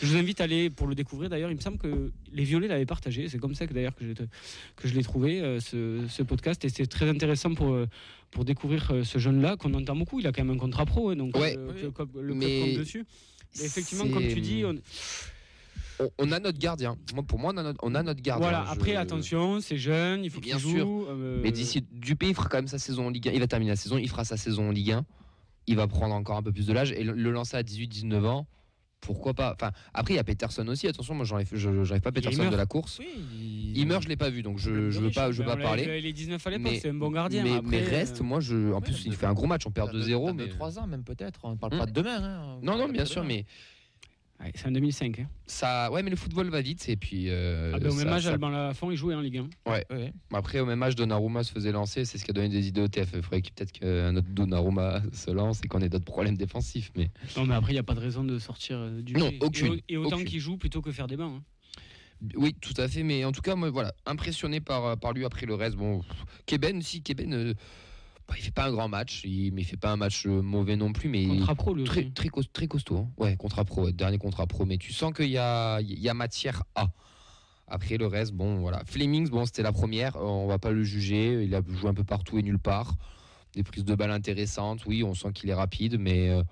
[0.01, 1.29] Je vous invite à aller pour le découvrir.
[1.29, 3.29] D'ailleurs, il me semble que les Violets l'avaient partagé.
[3.29, 4.03] C'est comme ça que d'ailleurs que,
[4.75, 6.63] que je l'ai trouvé euh, ce, ce podcast.
[6.65, 7.87] Et c'est très intéressant pour euh,
[8.33, 10.19] pour découvrir euh, ce jeune-là qu'on entend beaucoup.
[10.19, 11.55] Il a quand même un contrat pro, hein, donc Ouais.
[11.57, 11.93] euh, Oui.
[12.15, 13.05] le, le Mais compte dessus.
[13.61, 16.97] Et effectivement, comme tu dis, on- a notre gardien.
[17.13, 18.49] Moi, pour moi, on a notre, on a notre gardien.
[18.49, 18.65] voilà.
[18.67, 20.79] Je- Après, attention, c'est jeune, il faut Bien qu'il sûr.
[20.85, 21.05] joue.
[21.07, 23.31] euh, Mais d'ici, Dupé, il fera quand même sa saison en Ligue 1.
[23.31, 25.05] Il va terminer la saison, il fera sa saison en Ligue 1.
[25.67, 28.25] Il va prendre encore un peu plus de l'âge et le, le lancer à 18-19
[28.25, 28.47] ans.
[29.05, 30.87] Pourquoi pas Enfin, après, il y a Peterson aussi.
[30.87, 32.99] Attention, moi, je- j'enlève pas Peterson de la course.
[32.99, 35.53] Oui, Il meurt, je l'ai pas vu, donc je, je veux pas, je veux pas
[35.53, 35.99] on l'a parler.
[35.99, 37.43] Il est 19 à l'époque, c'est un bon gardien.
[37.43, 39.65] Mais, Après, mais reste, euh, moi, je, en plus, il fait un gros match.
[39.65, 41.39] On perd 2-0, mais 3 ans même peut-être.
[41.43, 41.79] On parle Hmm.
[41.79, 42.23] pas de demain.
[42.23, 42.57] hein.
[42.61, 43.45] On non, non, parle bien sûr, mais
[44.43, 45.19] ouais, c'est en 2005.
[45.19, 45.27] hein.
[45.47, 47.25] ça, ouais, mais le football va vite et puis.
[47.29, 49.71] euh, Ah ben, au même ça- âge, ça- Alban Lafont, il jouait en Ligue 1.
[49.71, 50.13] Ouais, ouais.
[50.33, 52.81] Après, au même âge, Donnarumma se faisait lancer, c'est ce qui a donné des idées
[52.81, 53.09] au TF.
[53.15, 56.91] Il faudrait que- peut-être qu'un autre Donnarumma se lance et qu'on ait d'autres problèmes défensifs.
[56.95, 59.29] Mais Non, mais après, il n'y a pas de raison de sortir euh, du Non,
[59.29, 59.37] jeu.
[59.41, 61.35] aucune, Et, au- et autant qu'il joue plutôt que faire des bains.
[61.37, 61.43] hein.
[62.35, 63.03] oui, tout à fait.
[63.03, 65.25] Mais en tout cas, moi, voilà, impressionné par, par lui.
[65.25, 66.01] Après le reste, bon,
[66.45, 67.53] Keben, si Keben, euh,
[68.27, 70.41] bah, il fait pas un grand match, il, mais il fait pas un match euh,
[70.41, 72.97] mauvais non plus, mais Contrat pro, lui très, costaud.
[72.97, 73.09] hein.
[73.17, 74.65] Ouais, contrat pro, ouais, dernier contrat pro.
[74.65, 76.87] Mais tu sens qu'il y a, il y a matière à.
[77.67, 78.83] Après le reste, bon, voilà.
[78.85, 81.43] Flemings, bon, c'était la première, euh, on va pas le juger.
[81.43, 82.93] Il a joué un peu partout et nulle part.
[83.53, 86.43] Des prises de balles intéressantes, oui, on sent qu'il est rapide, mais euh,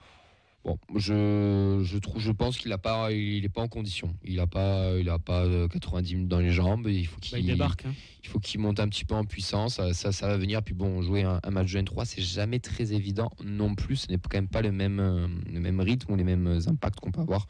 [0.63, 4.13] bon, je, je trouve, je pense qu'il a pas, il est pas en condition.
[4.24, 6.88] Il a pas, il a pas euh, 90 minutes dans les jambes.
[6.89, 7.86] Il faut Bah, qu'il il débarque.
[7.86, 7.93] hein.
[8.24, 9.76] il faut qu'il monte un petit peu en puissance.
[9.76, 10.62] Ça, ça, ça va venir.
[10.63, 13.95] Puis bon, jouer un, un match de N3, c'est jamais très évident non plus.
[13.97, 17.00] Ce n'est quand même pas le même, euh, le même rythme ou les mêmes impacts
[17.00, 17.47] qu'on peut avoir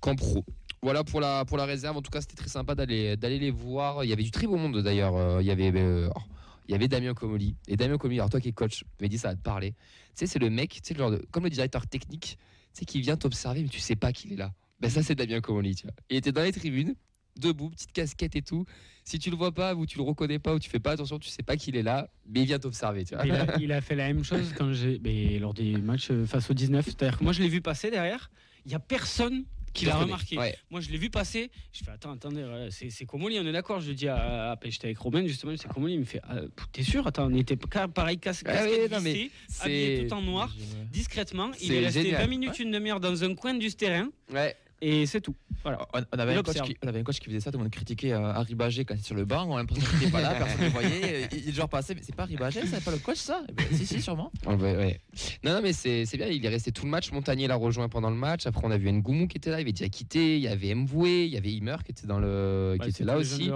[0.00, 0.44] qu'en pro.
[0.82, 1.96] Voilà pour la, pour la réserve.
[1.96, 4.04] En tout cas, c'était très sympa d'aller d'aller les voir.
[4.04, 5.16] Il y avait du très beau monde d'ailleurs.
[5.16, 5.72] Euh, Il y avait.
[5.74, 6.20] euh, oh,
[6.68, 7.56] il y avait Damien Comoli.
[7.68, 9.72] Et Damien Comoli, alors toi qui es coach, tu m'as dit ça va te parler.
[9.72, 9.76] Tu
[10.14, 12.38] sais, c'est le mec, tu sais, le genre de, comme le directeur technique,
[12.72, 14.52] tu sais, qui vient t'observer, mais tu sais pas qu'il est là.
[14.80, 15.94] Ben ça, c'est Damien Comoli, tu vois.
[16.10, 16.94] Il était dans les tribunes,
[17.36, 18.64] debout, petite casquette et tout.
[19.04, 21.18] Si tu le vois pas, ou tu le reconnais pas, ou tu fais pas attention,
[21.18, 23.24] tu sais pas qu'il est là, mais il vient t'observer, tu vois.
[23.24, 24.98] Il a, il a fait la même chose quand j'ai,
[25.38, 26.84] lors des matchs euh, face au 19.
[26.84, 28.30] C'est-à-dire que moi, je l'ai vu passer derrière.
[28.64, 29.44] Il y a personne
[29.76, 30.12] qui le l'a reconnaît.
[30.12, 30.38] remarqué.
[30.38, 30.56] Ouais.
[30.70, 31.50] Moi, je l'ai vu passer.
[31.72, 33.80] Je fais attends, attendez, c'est Comoli, on est d'accord.
[33.80, 35.94] Je dis à, à, j'étais avec Romain justement, c'est Comoli.
[35.94, 36.40] Il me fait, ah,
[36.72, 37.06] t'es sûr?
[37.06, 40.54] Attends, on était pareil, casse, Ah oui, non, mais vissée, habillé tout en noir,
[40.92, 41.50] discrètement.
[41.60, 42.22] Il est resté génial.
[42.22, 44.56] 20 minutes, une demi-heure dans un coin du terrain Ouais.
[44.80, 45.34] Et c'est tout.
[45.62, 45.86] Voilà.
[45.94, 48.12] On, on avait qui, on avait un coach qui faisait ça, tout le monde critiquait
[48.12, 50.20] euh, Harry Bagé quand il était sur le banc, on a l'impression qu'il n'était pas
[50.20, 52.84] là, personne ne le voyait, il, il genre passait, mais c'est pas Harry Bagé, c'est
[52.84, 53.42] pas le coach ça?
[53.48, 54.30] Eh ben, Si, si, sûrement.
[54.46, 55.00] Ouais.
[55.44, 56.26] Non, non, mais c'est c'est bien.
[56.28, 57.10] Il est resté tout le match.
[57.12, 58.46] Montagnier l'a rejoint pendant le match.
[58.46, 59.58] Après, on a vu Ngoumou qui était là.
[59.58, 60.36] Il avait déjà quitté.
[60.36, 61.24] Il y avait Mboué.
[61.26, 62.76] Il y avait Imer qui était, dans le...
[62.78, 63.50] qui Ouais, était là aussi.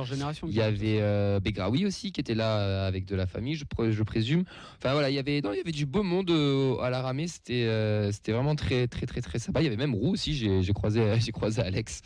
[0.46, 3.64] Il y avait euh, Begraoui aussi qui était là euh, avec de la famille, je,
[3.64, 4.44] pr- je présume.
[4.78, 7.02] Enfin voilà, il y avait, non, il y avait du beau monde euh, à la
[7.02, 7.28] ramée.
[7.28, 9.60] C'était, euh, c'était vraiment très, très, très, très sympa.
[9.60, 10.34] Il y avait même Roux aussi.
[10.34, 12.02] J'ai, j'ai croisé, j'ai croisé Alex.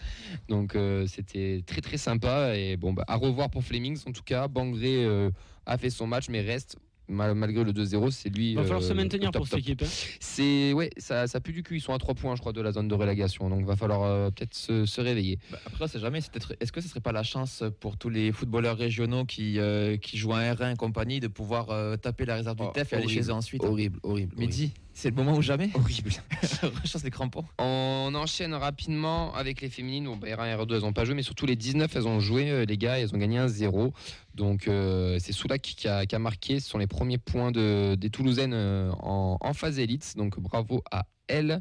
[0.49, 2.57] Donc euh, c'était très, très sympa.
[2.57, 4.49] Et bon, bah, à revoir pour Flemings en tout cas.
[4.49, 5.31] Bangré euh,
[5.67, 6.77] a fait son match, mais reste.
[7.09, 8.51] mal- Malgré le 2-0, c'est lui.
[8.53, 9.61] Il va falloir euh, se maintenir top, pour cette top.
[9.61, 9.83] équipe.
[9.83, 10.17] hein.
[10.21, 11.77] C'est ouais, ça, ça pue du cul.
[11.77, 13.49] Ils sont à 3 points, je crois, de la zone de relégation.
[13.51, 15.39] Donc va falloir euh, peut-être se, se réveiller.
[15.51, 17.97] Bah, après, on sait jamais, c'est peut-être- est-ce que ce serait pas la chance pour
[17.99, 21.97] tous les footballeurs régionaux qui, euh, qui jouent à R1 et compagnie de pouvoir euh,
[21.97, 23.23] taper la réserve du Oh, TEF et aller horrible.
[23.23, 24.35] chez eux ensuite Horrible, horrible.
[24.39, 25.71] Mehdi C'est le moment ou jamais.
[25.75, 26.11] Horrible.
[26.83, 27.45] Rechasse les crampons.
[27.59, 30.05] On enchaîne rapidement avec les féminines.
[30.05, 32.21] Bon, bah, R1 et R2, elles n'ont pas joué, mais surtout les 19, elles ont
[32.21, 33.01] joué, euh, les gars.
[33.01, 33.93] Elles ont gagné un 0.
[34.37, 36.61] Donc, euh, c'est Soulac qui a, qui a marqué.
[36.61, 40.15] Ce sont les premiers points de, des Toulousaines euh, en, en phase élite.
[40.17, 41.61] Donc, bravo à elles.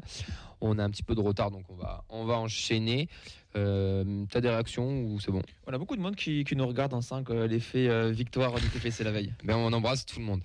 [0.60, 3.08] On a un petit peu de retard, donc on va, on va enchaîner.
[3.56, 5.42] Euh, T'as des réactions ou c'est bon?
[5.66, 8.54] On a beaucoup de monde qui, qui nous regarde en sent que l'effet euh, victoire
[8.54, 9.32] du TFC la veille.
[9.44, 10.40] ben, On embrasse tout le monde.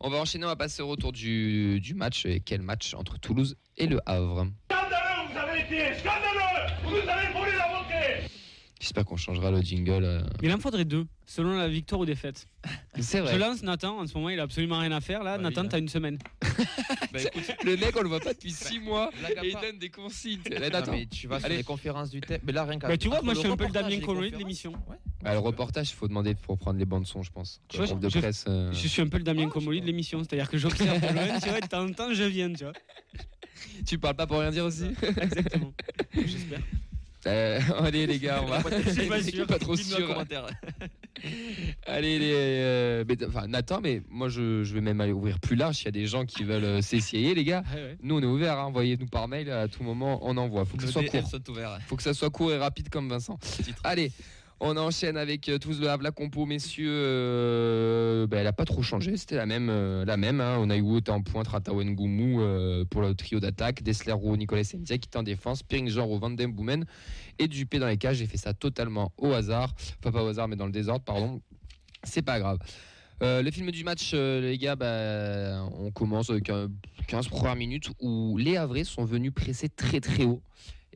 [0.00, 2.24] On va enchaîner, on va passer au retour du, du match.
[2.26, 4.46] Et quel match entre Toulouse et le Havre?
[4.70, 7.33] Scandaleux, vous avez été Scandaleux Vous nous avez
[8.84, 10.04] J'espère qu'on changera le jingle.
[10.04, 10.20] euh.
[10.42, 12.46] Il en faudrait deux, selon la victoire ou défaite.
[13.00, 15.24] C'est Je lance Nathan, en ce moment il a absolument rien à faire.
[15.24, 16.18] Là, Bah Nathan, oui, t'as une semaine.
[17.12, 19.54] Bah, écoute, Le mec, on le voit pas depuis 6 mois blague à et il
[19.54, 20.40] donne des consignes.
[20.50, 21.56] Mais tu vas sur Allez.
[21.58, 22.40] les conférences du TEF.
[22.44, 22.88] Mais là, rien qu'à.
[22.88, 24.72] Bah, tu vois, moi je suis un peu le Damien Connery de l'émission.
[24.72, 24.96] ouais.
[25.22, 27.62] Bah, le reportage, il faut demander pour prendre les bandes son, je pense.
[27.68, 28.44] Tu vois, Le groupe de je- presse.
[28.48, 31.38] euh, Je suis un peu le Damien Comoli de l'émission, c'est-à-dire que j'observe de loin,
[31.40, 32.72] tu vois, de temps en temps je viens, tu vois.
[33.86, 35.72] Tu parles pas pour rien dire aussi Exactement.
[36.12, 36.60] J'espère.
[37.26, 38.60] Euh, Allez les gars, on va.
[38.62, 38.70] Pas
[39.22, 39.46] sûr.
[39.46, 40.24] pas trop sûr.
[41.86, 42.32] Allez les.
[42.34, 45.76] euh, mais, enfin, Nathan, mais moi je, je vais même aller ouvrir plus large.
[45.76, 47.62] S'il y a des gens qui veulent euh, s'essayer, les gars.
[47.74, 47.96] Ouais, ouais.
[48.02, 48.58] Nous on est ouvert.
[48.58, 48.64] Hein.
[48.64, 50.20] Envoyez-nous par mail à tout moment.
[50.22, 50.64] On envoie.
[50.64, 51.30] Faut que ce soit court.
[51.86, 53.38] Faut que ça soit court et rapide comme Vincent.
[53.84, 54.12] Allez,
[54.60, 56.88] on enchaîne avec euh, tous le Havre, la compo, messieurs.
[56.90, 59.68] euh, ben, elle a pas trop changé, c'était la même.
[59.70, 60.56] euh, la même hein.
[60.60, 64.36] On a eu Wout en pointe, Ratawen Goumou euh, pour le trio d'attaque, Dessler Roux,
[64.36, 66.54] Nicolas Senzia qui est en défense, Piring Jean Van Den
[67.38, 68.16] et Dupé dans les cages.
[68.16, 69.74] J'ai fait ça totalement au hasard.
[70.00, 71.40] Enfin, pas au hasard, mais dans le désordre, pardon.
[72.02, 72.58] C'est pas grave.
[73.22, 76.68] Euh, le film du match, euh, les gars, bah, on commence avec un
[77.06, 80.42] 15 premières minutes où les Havrais sont venus presser très très haut.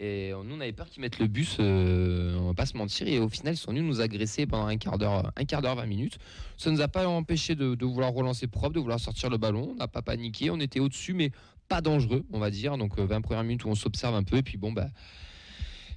[0.00, 3.08] Et nous, on avait peur qu'ils mettent le bus, euh, on va pas se mentir.
[3.08, 5.74] Et au final, ils sont venus nous agresser pendant un quart d'heure, un quart d'heure,
[5.74, 6.18] 20 minutes.
[6.56, 9.70] Ça nous a pas empêché de, vouloir relancer propre, de vouloir sortir le ballon.
[9.72, 11.32] On n'a pas paniqué, on était au-dessus, mais
[11.66, 12.78] pas dangereux, on va dire.
[12.78, 14.36] Donc, euh, 20 premières minutes où on s'observe un peu.
[14.36, 14.86] Et puis, bon, bah,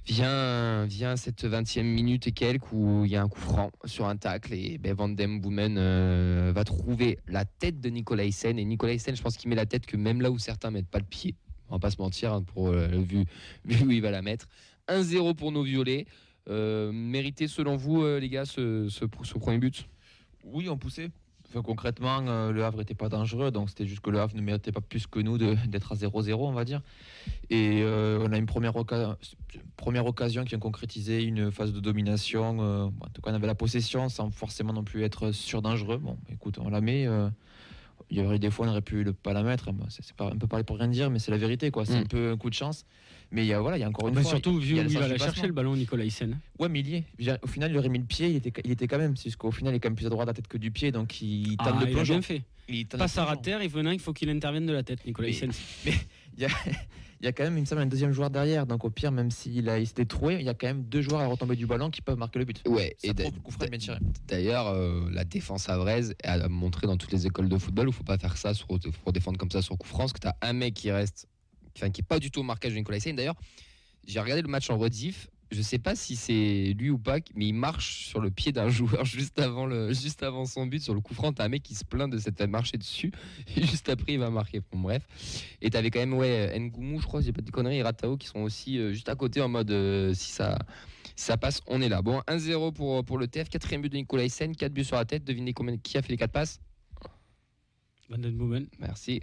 [0.04, 4.06] vient, vient cette 20e minute et quelques où il y a un coup franc sur
[4.06, 4.52] un tacle.
[4.52, 8.58] Et ben, Van Boomen euh, va trouver la tête de Nicolas Hyssen.
[8.58, 10.90] Et Nicolas Hyssen, je pense qu'il met la tête que même là où certains mettent
[10.90, 11.36] pas le pied.
[11.72, 13.24] On va pas se mentir, hein, pour euh, vu,
[13.64, 14.46] où il va la mettre.
[14.88, 16.06] 1-0 pour nos violets.
[16.50, 19.04] Euh, mérité selon vous, euh, les gars, ce,
[19.38, 19.88] premier but?
[20.44, 21.10] Oui, on poussait.
[21.64, 24.72] Concrètement, euh, le Havre n'était pas dangereux, donc c'était juste que le Havre ne méritait
[24.72, 26.82] pas plus que nous d'être à 0-0, on va dire.
[27.48, 28.72] Et euh, on a une première,
[29.76, 32.58] première occasion qui a concrétisé une phase de domination.
[32.90, 35.98] en tout cas, on avait la possession sans forcément non plus être surdangereux.
[35.98, 37.06] Bon, écoute, on la met.
[38.10, 39.72] Il y aurait des fois, on aurait pu ne pas la mettre.
[39.72, 41.84] Bon, c'est c'est pas un peu parler pour rien dire, mais c'est la vérité, quoi.
[41.86, 42.02] C'est Mm.
[42.02, 42.84] un peu un coup de chance.
[43.30, 44.30] Mais il y a, voilà, il y a encore une Bah, fois.
[44.30, 46.38] surtout vu où il va la chercher le ballon, Nicolas Hyssen.
[46.58, 47.38] Ouais, mais il y est.
[47.42, 49.72] Au final, il aurait mis le pied, il était, il était quand même, puisqu'au final,
[49.72, 51.56] il est quand même plus à droite de la tête que du pied, donc il
[51.56, 52.42] tente Ah, le il a bien fait.
[52.68, 53.56] Il Passe à plongeon.
[53.58, 55.50] rater, il faut qu'il intervienne de la tête, Nicolas Mais- Hyssen.
[56.36, 56.48] Il y, a,
[57.22, 59.12] il y a quand même, il me semble, un deuxième joueur derrière, donc au pire,
[59.12, 61.28] même s'il a, il s'était troué, il y a quand même deux joueurs à la
[61.28, 62.60] retombée du ballon qui peuvent marquer le but.
[62.66, 63.14] Ouais, Ça et.
[64.26, 67.94] D'ailleurs, euh, la défense avraise a montré dans toutes les écoles de football où il
[67.94, 70.36] faut pas faire ça sur, pour défendre comme ça sur coup franc, que tu as
[70.42, 71.28] un mec qui reste,
[71.76, 73.14] enfin, qui est pas du tout au marquage de Nicolas Hyssen.
[73.14, 73.36] D'ailleurs,
[74.04, 75.28] j'ai regardé le match en rediff.
[75.52, 78.68] Je sais pas si c'est lui ou pas, mais il marche sur le pied d'un
[78.70, 80.82] joueur juste avant, le, juste avant son but.
[80.82, 83.12] Sur le coup franc, t'as un mec qui se plaint de s'être fait marcher dessus.
[83.56, 84.60] Et juste après, il va marquer.
[84.72, 85.06] Bon, bref.
[85.60, 88.28] Et t'avais quand même, ouais, Ngoumou, je crois, j'ai pas de conneries, et Ratao qui
[88.28, 90.58] sont aussi euh, juste à côté en mode euh, si ça.
[91.16, 92.00] ça passe, on est là.
[92.00, 95.04] Bon, 1-0 pour, pour le TF, quatrième but de Nicolas Hyssen, 4 buts sur la
[95.04, 95.24] tête.
[95.24, 96.60] Devinez combien, qui a fait les 4 passes?
[98.12, 98.66] Van Den Boomen.
[98.78, 99.20] Merci.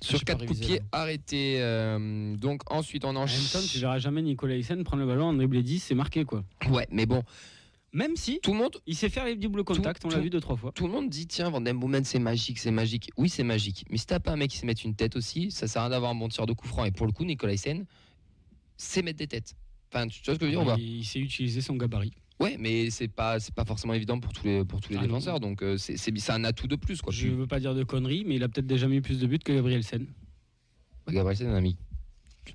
[0.00, 1.56] Sur j'ai pas 4 coups de pied arrêtés.
[1.60, 3.80] euh, donc ensuite, on En même temps, tu enchaîne.
[3.80, 6.44] verras jamais Nicolas Hyssen prendre le ballon en dribbler 10, c'est marqué quoi.
[6.70, 7.24] Ouais, mais bon,
[7.92, 10.40] Même si tout le monde il sait faire les doubles contacts, on l'a vu deux
[10.40, 10.70] trois fois.
[10.72, 13.96] tout le monde dit tiens Van Boomen c'est magique c'est magique oui c'est magique mais
[13.96, 15.90] si t'as pas un mec qui sait mettre une tête aussi ça sert à rien
[15.90, 17.84] d'avoir un bon tir de coup franc et pour le coup Nicolas Hyssen
[18.76, 19.54] sait mettre des têtes
[19.92, 22.12] enfin tu vois ce que je veux dire pas il, il sait utiliser son gabarit.
[22.40, 25.02] Ouais mais c'est pas c'est pas forcément évident pour tous les pour tous les Ah
[25.02, 25.06] non.
[25.06, 27.74] défenseurs donc euh, c'est c'est c'est un atout de plus quoi Je veux pas dire
[27.74, 30.06] de conneries, mais il a peut-être déjà mis plus de buts que Gabriel Sen.
[31.06, 31.76] Bah, Gabriel Hyssen en a mis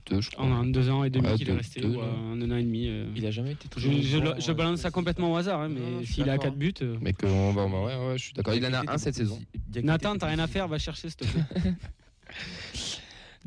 [0.10, 2.02] deux je crois En un deux ans et demi Ouais, qu'il est resté, deux, ou
[2.02, 2.88] un an et demi.
[2.90, 3.08] euh.
[3.16, 3.94] Il a jamais été Je, toujours.
[3.94, 6.12] je- bon, je euh, balance ça je- complètement au hasard, hein, Non, non, mais je
[6.14, 6.44] s'il d'accord.
[6.46, 6.74] 4 buts.
[6.82, 8.92] euh, mais que on va, on va- ouais, ouais je suis d'accord il en a
[8.94, 9.40] un cette saison
[9.84, 11.44] Nathan, t'as rien à faire, va chercher s'il te plaît.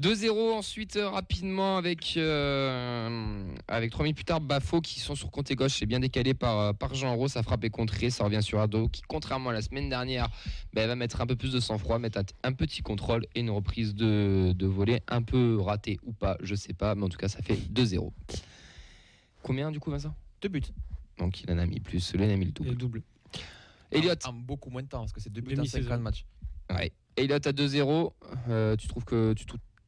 [0.00, 5.30] 2-0 ensuite euh, rapidement avec euh, avec 3 minutes plus tard Bafo qui sont sur
[5.32, 8.22] côté gauche c'est bien décalé par, euh, par Jean Rose ça frappe et contré ça
[8.22, 10.28] revient sur Ado qui contrairement à la semaine dernière
[10.72, 13.50] ben, va mettre un peu plus de sang-froid mettre un, un petit contrôle et une
[13.50, 17.18] reprise de, de volée un peu ratée ou pas je sais pas mais en tout
[17.18, 18.12] cas ça fait 2-0
[19.42, 20.14] combien du coup Vincent?
[20.40, 20.62] Deux buts.
[21.18, 23.02] donc il en a mis plus Len a mis le Et double double.
[23.90, 25.88] Elliot En, en beaucoup moins de temps, parce que c'est deux buts en Demi-saison.
[25.88, 26.24] 50 matchs.
[26.70, 28.12] ouais Elliot à 2-0,
[28.48, 29.44] euh, tu trouves que tu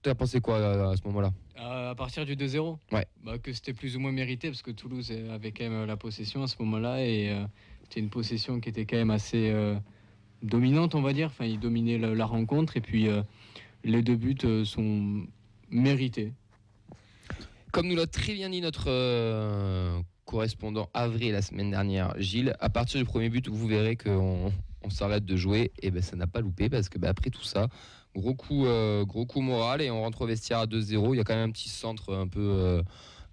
[0.08, 1.32] as pensé quoi à, à ce moment-là?
[1.58, 3.06] Euh, à partir du 2-0 Ouais.
[3.24, 6.42] Bah, que c'était plus ou moins mérité parce que Toulouse avait quand même la possession
[6.42, 7.44] à ce moment-là et euh,
[7.82, 9.76] c'était une possession qui était quand même assez euh,
[10.42, 11.26] dominante, on va dire.
[11.26, 13.22] Enfin, ils dominaient la, la rencontre et puis euh,
[13.84, 15.26] les deux buts euh, sont
[15.70, 16.32] mérités.
[17.72, 22.68] Comme nous l'a très bien dit notre euh, correspondant avril la semaine dernière, Gilles, à
[22.70, 24.50] partir du premier but, vous verrez qu'on
[24.82, 25.72] on s'arrête de jouer.
[25.82, 27.68] Et ben ça n'a pas loupé parce que ben, après tout ça,
[28.14, 31.14] gros coup, euh, gros coup moral et on rentre au vestiaire à 2-0.
[31.14, 32.82] Il y a quand même un petit centre un peu, euh,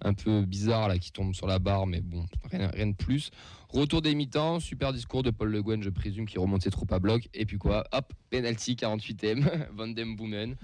[0.02, 3.30] un peu bizarre là qui tombe sur la barre, mais bon, rien, de plus.
[3.68, 6.98] Retour des mi-temps, super discours de Paul Le Guen, je présume, qui remontait trop à
[6.98, 7.28] bloc.
[7.34, 10.56] Et puis quoi, hop, penalty 48e, Van Den Boomen.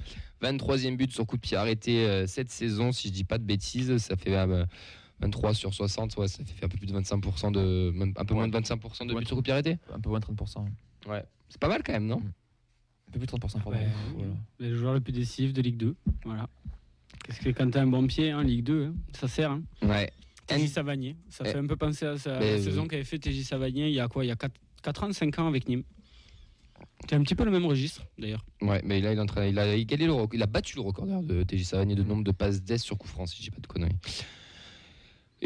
[0.42, 3.44] 23e but sur coup de pied arrêté euh, cette saison, si je dis pas de
[3.44, 4.34] bêtises, ça fait
[5.20, 8.34] 23 sur 60, ouais, ça fait un peu plus de 25% de, même un peu
[8.34, 9.78] moins de 25% de buts sur coup arrêté.
[9.92, 10.58] Un peu moins de 30%.
[11.06, 12.20] Un Ouais, c'est pas mal quand même, non
[13.12, 13.70] peu plus de 30%, pardon.
[13.70, 13.86] Ouais.
[14.16, 14.32] Voilà.
[14.58, 15.94] Les joueurs les plus décisifs de Ligue 2.
[16.24, 16.48] Voilà.
[17.24, 19.52] Qu'est-ce que quand t'as un bon pied, hein, Ligue 2, hein, ça sert.
[19.52, 19.62] Hein.
[19.82, 20.10] Ouais.
[20.48, 21.50] TJ Savagnier, ça Eh.
[21.52, 24.00] fait un peu penser à sa- Mais, saison euh, qu'avait fait TJ Savagnier il y
[24.00, 24.36] a quoi Il y a
[24.82, 25.84] 4, ans, 5 ans avec Nîmes.
[27.08, 28.44] C'est un petit peu le même registre d'ailleurs.
[28.60, 29.78] Ouais, mais là il est en train, il a le
[30.34, 33.06] il a battu le record de TJ Savanier de nombre de passes d'ess sur coup
[33.06, 33.96] franc, si je dis pas de conneries.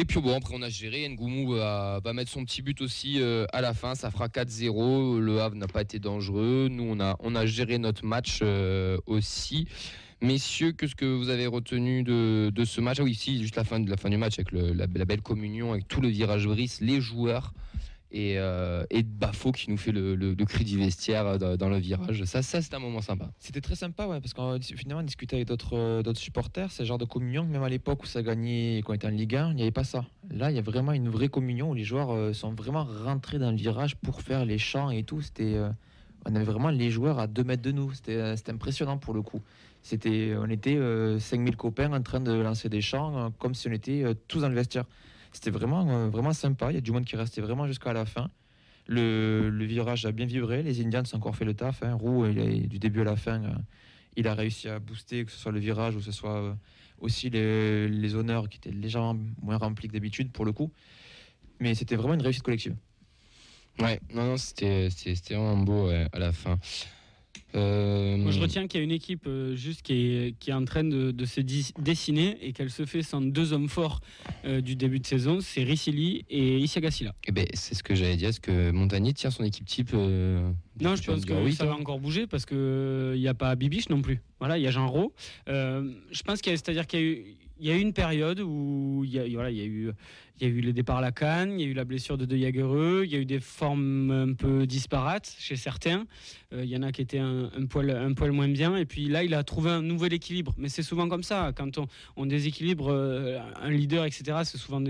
[0.01, 3.21] Et puis bon, après on a géré, Ngoumou va, va mettre son petit but aussi
[3.21, 7.01] euh, à la fin, ça fera 4-0, le Havre n'a pas été dangereux, nous on
[7.01, 9.67] a, on a géré notre match euh, aussi.
[10.21, 12.99] Messieurs, qu'est-ce que vous avez retenu de, de ce match?
[13.01, 15.89] Ah oui, si, juste la fin, la fin du match avec la, belle communion, avec
[15.89, 17.53] tout le virage Brice, les joueurs
[18.11, 22.25] et, euh, Bafo qui nous fait le, cri du vestiaire euh, dans, le virage.
[22.25, 23.31] Ça, ça c'est un moment sympa.
[23.39, 26.87] C'était très sympa, ouais, parce qu'on finalement on discutait avec d'autres euh, supporters, c'est le
[26.87, 29.51] genre de communion, même à l'époque où ça gagnait, quand on était en Ligue 1,
[29.51, 30.05] il n'y avait pas ça.
[30.31, 33.39] Là, il y a vraiment une vraie communion où les joueurs euh, sont vraiment rentrés
[33.39, 35.21] dans le virage pour faire les chants et tout.
[35.21, 35.59] C'était,
[36.27, 37.93] on avait vraiment les joueurs à 2 mètres de nous.
[37.93, 39.41] C'était impressionnant pour le coup.
[39.83, 43.73] C'était, on était euh, 5000 copains en train de lancer des chants, comme si on
[43.73, 44.85] était tous dans le vestiaire.
[45.39, 46.73] C'était vraiment, euh, vraiment sympa.
[46.73, 48.29] Il y a du monde qui restait vraiment jusqu'à la fin.
[48.89, 50.65] Le, virage a bien vibré.
[50.65, 51.85] Les Indians ont encore fait le taf.
[51.85, 51.95] Hein.
[51.95, 53.55] Roux, il est- du début à la fin, euh,
[54.17, 56.55] il a réussi à booster, que ce soit le virage ou ce soit euh,
[56.99, 60.73] aussi les, honneurs qui étaient légèrement moins remplis que d'habitude pour le coup.
[61.61, 62.75] Mais c'était vraiment une réussite collective.
[63.79, 64.89] Ouais, non, non, c'était
[65.31, 66.59] vraiment beau à la fin.
[67.55, 70.55] Euh, Moi, je retiens qu'il y a une équipe euh, juste qui est, qui est
[70.55, 74.01] en train de, de se dessiner et qu'elle se fait sans deux hommes forts
[74.45, 77.15] euh, du début de saison, c'est Ricili et Isiagasila.
[77.27, 78.29] eh ben, c'est ce que j'allais dire.
[78.29, 81.99] Est-ce que Montagnier tient son équipe type Non, je pense que oui, ça va encore
[82.01, 84.21] bouger parce que il n'y a pas Bibiche non plus.
[84.39, 85.13] Voilà, il y a Jean Rau.
[85.47, 87.25] Je pense qu'il y a, c'est-à-dire qu'il y a eu,
[87.61, 89.91] il y a eu une période où il y a, voilà, il y a eu,
[90.41, 92.17] il y a eu le départ à la canne, il y a eu la blessure
[92.17, 96.07] de De Jagereux, il y a eu des formes un peu disparates chez certains.
[96.55, 98.77] Euh, il y en a qui étaient un, poil, moins bien.
[98.77, 100.55] Et puis là, il a trouvé un nouvel équilibre.
[100.57, 101.53] Mais c'est souvent comme ça.
[101.55, 101.79] Quand
[102.17, 104.83] on, déséquilibre euh, un leader, etc., c'est souvent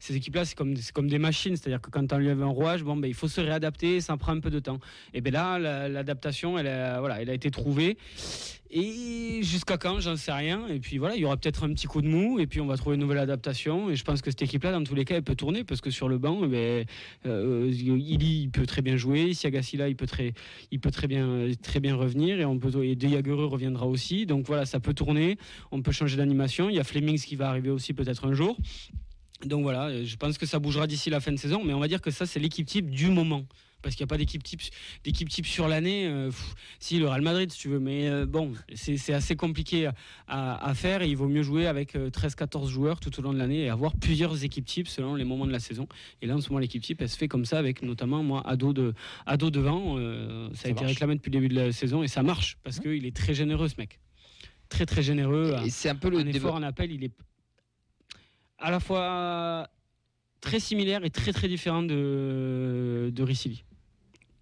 [0.00, 1.56] ces équipes-là, c'est comme, des machines.
[1.56, 4.16] C'est-à-dire que quand on lui avait un rouage, bon, ben, il faut se réadapter, ça
[4.16, 4.80] prend un peu de temps.
[5.14, 7.96] Et bien là, la- l'adaptation, elle a, voilà, elle a été trouvée.
[8.70, 10.66] Et jusqu'à quand, j'en sais rien.
[10.68, 12.66] Et puis voilà, il y aura peut-être un petit coup de mou, et puis on
[12.66, 13.88] va trouver une nouvelle adaptation.
[13.88, 15.90] Et je pense que cette équipe-là, dans tous les cas, elle peut tourner, parce que
[15.90, 16.84] sur le banc, ben,
[17.26, 20.32] euh, Ili, il peut très bien jouer, Siagasila, il peut très,
[20.70, 24.26] il peut très bien, très bien revenir, et on peut, et De Jagereux reviendra aussi.
[24.26, 25.38] Donc voilà, ça peut tourner,
[25.70, 26.68] on peut changer d'animation.
[26.70, 28.56] Il y a Flemings qui va arriver aussi peut-être un jour.
[29.44, 31.86] Donc voilà, je pense que ça bougera d'ici la fin de saison, mais on va
[31.88, 33.44] dire que ça, c'est l'équipe type du moment.
[33.80, 34.60] Parce qu'il n'y a pas d'équipe type,
[35.04, 36.06] d'équipe type sur l'année.
[36.08, 36.30] euh,
[36.80, 37.78] si, le Real Madrid, si tu veux.
[37.78, 39.88] Mais euh, bon, c'est assez compliqué
[40.26, 41.02] à, à faire.
[41.02, 43.68] Et il vaut mieux jouer avec euh, 13-14 joueurs tout au long de l'année et
[43.68, 45.86] avoir plusieurs équipes types selon les moments de la saison.
[46.22, 48.42] Et là, en ce moment, l'équipe type, elle se fait comme ça avec notamment, moi,
[48.46, 48.94] Ado, de,
[49.26, 49.96] Ado devant.
[49.98, 52.80] euh, ça a été réclamé depuis le début de la saison et ça marche parce
[52.80, 54.00] qu'il est très généreux, ce mec.
[54.68, 55.54] Très, très généreux.
[55.64, 57.12] Et c'est un peu le un effort en appel, il est
[58.58, 59.68] à la fois
[60.40, 63.64] très similaire et très très différent de, de Ricili.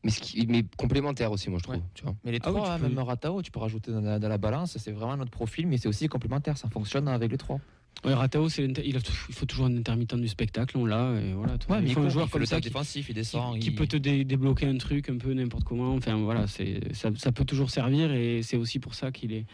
[0.04, 1.76] mais, ce qui- mais complémentaire aussi, moi je trouve.
[1.76, 1.82] Ouais.
[1.94, 2.14] Tu vois.
[2.24, 4.28] Mais les Ah trois, tu hein, peux- même Ratao, tu peux rajouter dans la, dans
[4.28, 7.60] la balance, c'est vraiment notre profil, mais c'est aussi complémentaire, ça fonctionne avec les trois.
[8.04, 11.12] Ouais, Ratao, c'est il, faut toujours un intermittent du spectacle, on l'a.
[11.20, 13.58] Et voilà, Ouais, mais il faut un joueur comme ça qui, défensif, il descend.
[13.58, 15.94] qui il- peut te dé- débloquer un truc un peu n'importe comment.
[15.94, 19.44] Enfin voilà, c'est ça, ça peut toujours servir et c'est aussi pour ça qu'il est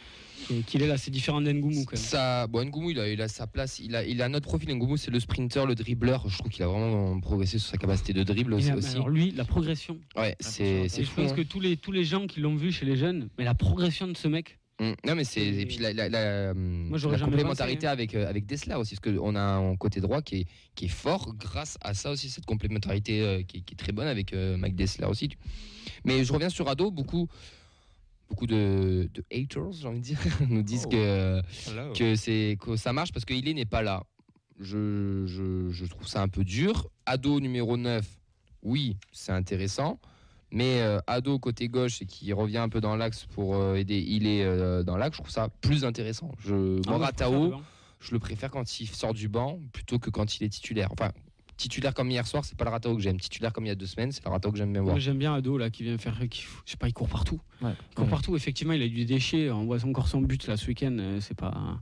[0.66, 0.98] qu'il est là.
[0.98, 2.02] C'est différent d'Engoumou quand même.
[2.02, 3.78] Ça, bon, Ngoumou, il a, il a sa place.
[3.78, 4.68] Il a, il a notre profil.
[4.74, 6.28] Ngoumou, c'est le sprinter, le dribbleur.
[6.28, 8.70] Je trouve qu'il a vraiment progressé sur sa capacité de dribble aussi.
[8.70, 9.98] alors lui, la progression.
[10.16, 11.34] Ouais, c'est c'est Et je pense hein.
[11.36, 14.08] que tous les tous les gens qui l'ont vu chez les jeunes, mais la progression
[14.08, 14.58] de ce mec.
[14.80, 14.92] Mm.
[15.06, 17.90] Non, mais c'est et puis la, la, la, Moi, j'aurais la jamais complémentarité pensé, hein.
[17.92, 20.88] avec euh, avec Dessler aussi, parce qu'on a un côté droit qui est qui est
[20.88, 24.32] fort grâce à ça aussi cette complémentarité euh, qui, est- qui est très bonne avec
[24.32, 25.28] euh, Mike Dessler aussi.
[26.04, 27.28] Mais je reviens sur Ado, beaucoup
[28.30, 30.90] beaucoup de, de haters, j'ai envie de dire, nous disent Oh.
[30.90, 31.92] que, Hello.
[31.92, 34.02] que, c'est, que ça marche parce qu'il n'est pas là.
[34.58, 36.88] Je, je- je trouve ça un peu dur.
[37.04, 38.04] Ado numéro 9,
[38.62, 40.00] oui, c'est intéressant.
[40.52, 43.98] Mais euh, Ado côté gauche et qui revient un peu dans l'axe pour euh, aider
[44.06, 46.30] il est euh, dans l'axe, je trouve ça plus intéressant.
[46.38, 47.62] Je, Ah, moi,
[48.00, 50.88] je le préfère quand il sort du banc plutôt que quand il est titulaire.
[50.92, 51.10] Enfin,
[51.56, 53.18] titulaire comme hier soir, c'est pas le Ratao que j'aime.
[53.18, 54.94] Titulaire comme il y a deux semaines, c'est le Ratao que j'aime bien voir.
[54.94, 56.18] Moi, J'aime bien Ado là qui vient faire.
[56.28, 57.40] Qui, je sais pas, il court partout.
[57.62, 57.70] Ouais.
[57.90, 58.36] Il court partout.
[58.36, 59.50] Effectivement, il a du déchet.
[59.50, 60.96] On voit encore son but là ce week-end.
[60.98, 61.78] euh, C'est pas.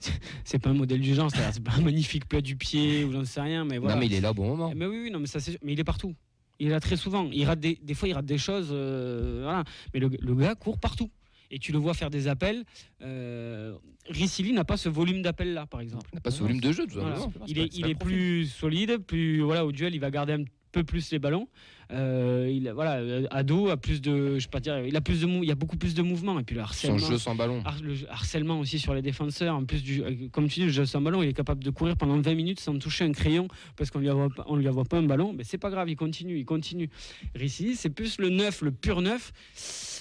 [0.44, 3.24] C'est pas un modèle du genre, c'est pas un magnifique plat du pied ou j'en
[3.26, 3.94] sais rien, mais voilà.
[3.96, 4.72] Non, mais il est là au bon moment.
[4.74, 6.14] Mais oui, oui, non, mais ça c'est, mais il est partout.
[6.60, 7.28] Il là très souvent.
[7.32, 9.64] Il rate des, des fois, il rate des choses, euh, voilà.
[9.92, 11.10] Mais le, le gars court partout.
[11.50, 12.62] Et tu le vois faire des appels.
[13.02, 13.74] Euh,
[14.08, 16.08] Ricili n'a pas ce volume d'appels là, par exemple.
[16.12, 17.16] Il n'a pas ce volume de jeu, Voilà.
[17.16, 17.44] simplement.
[17.48, 20.84] Il est, il est plus solide, plus voilà au duel, il va garder un peu
[20.84, 21.48] plus les ballons.
[21.92, 25.22] Euh, il voilà, euh, ado a plus de, je sais pas dire, il a plus
[25.22, 26.98] de, il y a beaucoup plus de mouvements et puis le Son harcèlement.
[26.98, 27.62] jeu sans ballon.
[27.64, 29.56] Har- le harcèlement aussi sur les défenseurs.
[29.56, 31.70] En plus du, euh, comme tu dis, le jeu sans ballon, il est capable de
[31.70, 34.68] courir pendant 20 minutes sans toucher un crayon parce qu'on lui envoie pas, on lui
[34.68, 35.32] envoie pas un ballon.
[35.36, 36.90] Mais c'est pas grave, il continue, il continue.
[37.34, 39.32] Rissi, c'est plus le neuf, le pur neuf.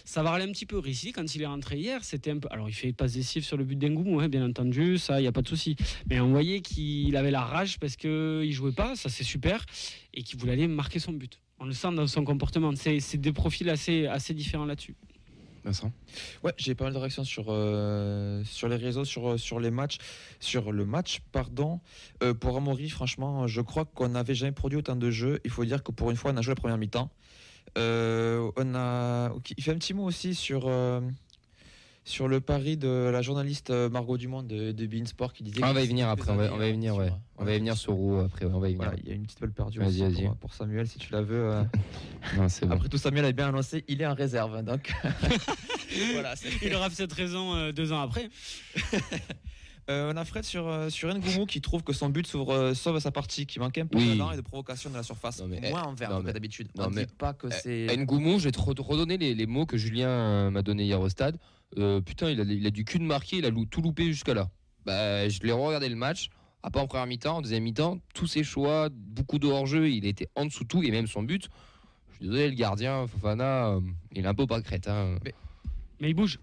[0.10, 0.80] Ça va râler un petit peu.
[0.80, 2.48] Rissi, quand il est rentré hier, c'était un peu.
[2.50, 5.28] Alors il fait passe décisive sur le but d'Engoumou, hein, bien entendu, ça, il y
[5.28, 5.76] a pas de souci.
[6.10, 9.64] Mais on voyait qu'il avait la rage parce que il jouait pas, ça c'est super,
[10.16, 11.40] et qu'il voulait aller marquer son but.
[11.60, 12.72] On le sent dans son comportement.
[12.76, 14.96] C'est c'est des profils assez, assez différents là-dessus.
[15.64, 15.92] Vincent?
[16.44, 19.98] Ouais, j'ai pas mal de réactions sur, euh, sur les réseaux, sur, sur les matchs.
[20.40, 21.82] Sur le match, pardon.
[22.24, 25.40] Euh, pour Amaury, franchement, je crois qu'on n'avait jamais produit autant de jeux.
[25.44, 27.12] Il faut dire que pour une fois, on a joué la première mi-temps.
[27.78, 29.32] Euh, on a...
[29.58, 31.02] Il fait un petit mot aussi sur, euh,
[32.06, 35.70] sur le pari de la journaliste euh, Margot Dumont de, de Beansport qui disait Ah,
[35.70, 37.08] on va y venir après, on va, années, on va y venir, sur, ouais.
[37.10, 38.86] euh, On va y venir sur Roux après, ouais, on va y venir.
[38.88, 40.24] Voilà, il y a une petite balle perdue aussi vas-y.
[40.26, 41.36] pour, pour Samuel, si tu la veux.
[41.54, 41.64] euh.
[42.38, 42.72] Non, bon.
[42.72, 44.56] Après tout, Samuel a bien annoncé, il est en réserve.
[44.56, 44.92] hein, Donc,
[46.14, 48.30] voilà, Il aura cette raison euh, deux ans après.
[49.90, 52.74] Euh, on a Fred sur, euh, sur Ngoumou qui trouve que son but s'ouvre, euh,
[52.76, 54.10] sauve sa partie, qui manquait un peu Oui.
[54.10, 55.40] d'allant et de provocation de la surface.
[55.42, 56.68] Non, mais, Moins eh, envers non, mais- d'habitude.
[56.78, 57.88] non, On mais- dit pas que c'est.
[57.98, 61.10] Ngoumou, je vais te re- redonner les, les mots que Julien m'a donné hier au
[61.10, 61.38] stade.
[61.78, 64.34] Euh, putain, il a, il a du cul de marquer, il a tout loupé jusqu'à
[64.36, 64.50] là.
[64.86, 66.30] Bah, je l'ai regardé le match.
[66.62, 70.06] À pas en première mi-temps, en deuxième mi-temps, tous ses choix, beaucoup de hors-jeu, il
[70.06, 71.48] était en dessous de tout et même son but.
[72.12, 73.78] Je suis désolé, le gardien, Fofana,
[74.14, 74.88] il est un peu pas crête.
[74.90, 75.16] Hein.
[76.02, 76.38] Mais il bouge,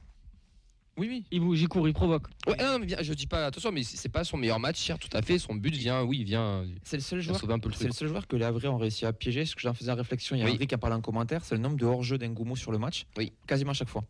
[0.99, 1.25] Oui, oui.
[1.31, 2.27] il bouge, il court, il provoque.
[2.47, 4.99] Ouais, non, mais bien, je dis pas attention, mais c'est pas son meilleur match hier,
[4.99, 5.39] tout à fait.
[5.39, 7.39] Son but vient, oui, il vient, C'est le seul joueur.
[7.39, 9.45] C'est le seul joueur que les Havrais ont réussi à piéger.
[9.45, 10.53] Ce que j'en faisais en réflexion, il y a Oui.
[10.55, 13.07] Henri qui a parlé en commentaire, c'est le nombre de hors-jeu d'Ngoumou sur le match.
[13.17, 13.33] Oui.
[13.47, 14.05] Quasiment à chaque fois.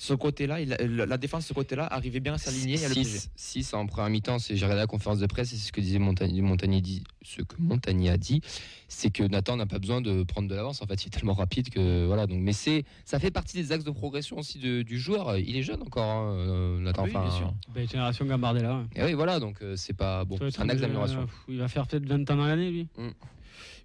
[0.00, 3.18] Ce côté-là, la défense de ce côté-là arrivait bien à s'aligner et à le piéger.
[3.34, 5.80] 6 en première mi-temps, c'est j'ai regardé la conférence de presse et c'est ce que
[5.80, 8.40] disait Montagnier, Montagnier dit, ce que Montagnier a dit,
[8.86, 10.82] c'est que Nathan n'a pas besoin de prendre de l'avance.
[10.82, 12.28] En fait, il est tellement rapide que voilà.
[12.28, 15.36] Donc, mais c'est, ça fait partie des axes de progression aussi de- du joueur.
[15.36, 17.02] Il est jeune encore, hein, euh, Nathan.
[17.02, 17.54] Ah oui, bien Enfin, sûr.
[17.74, 18.76] Ben, génération Gambardella.
[18.78, 18.84] ouais.
[18.94, 19.40] Et oui, voilà.
[19.40, 20.36] Donc euh, c'est pas bon.
[20.38, 21.26] C'est un axe euh, d'amélioration.
[21.48, 22.86] il va faire peut-être 20 ans dans l'année, lui.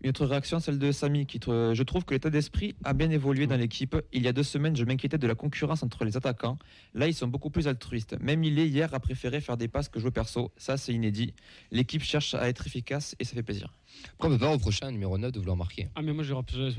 [0.04, 3.10] Une autre réaction, celle de Samy, qui tr- je trouve que l'état d'esprit a bien
[3.10, 3.96] évolué dans l'équipe.
[4.12, 6.58] Il y a deux semaines, je m'inquiétais de la concurrence entre les attaquants.
[6.94, 8.18] Là, ils sont beaucoup plus altruistes.
[8.20, 10.52] Même il est hier a préféré faire des passes que jouer perso.
[10.58, 11.34] Ça, c'est inédit.
[11.72, 13.74] L'équipe cherche à être efficace et ça fait plaisir.
[14.16, 15.88] Après, on peut pas reprocher un numéro 9 de vouloir marquer?
[15.96, 16.34] Ah, mais moi, je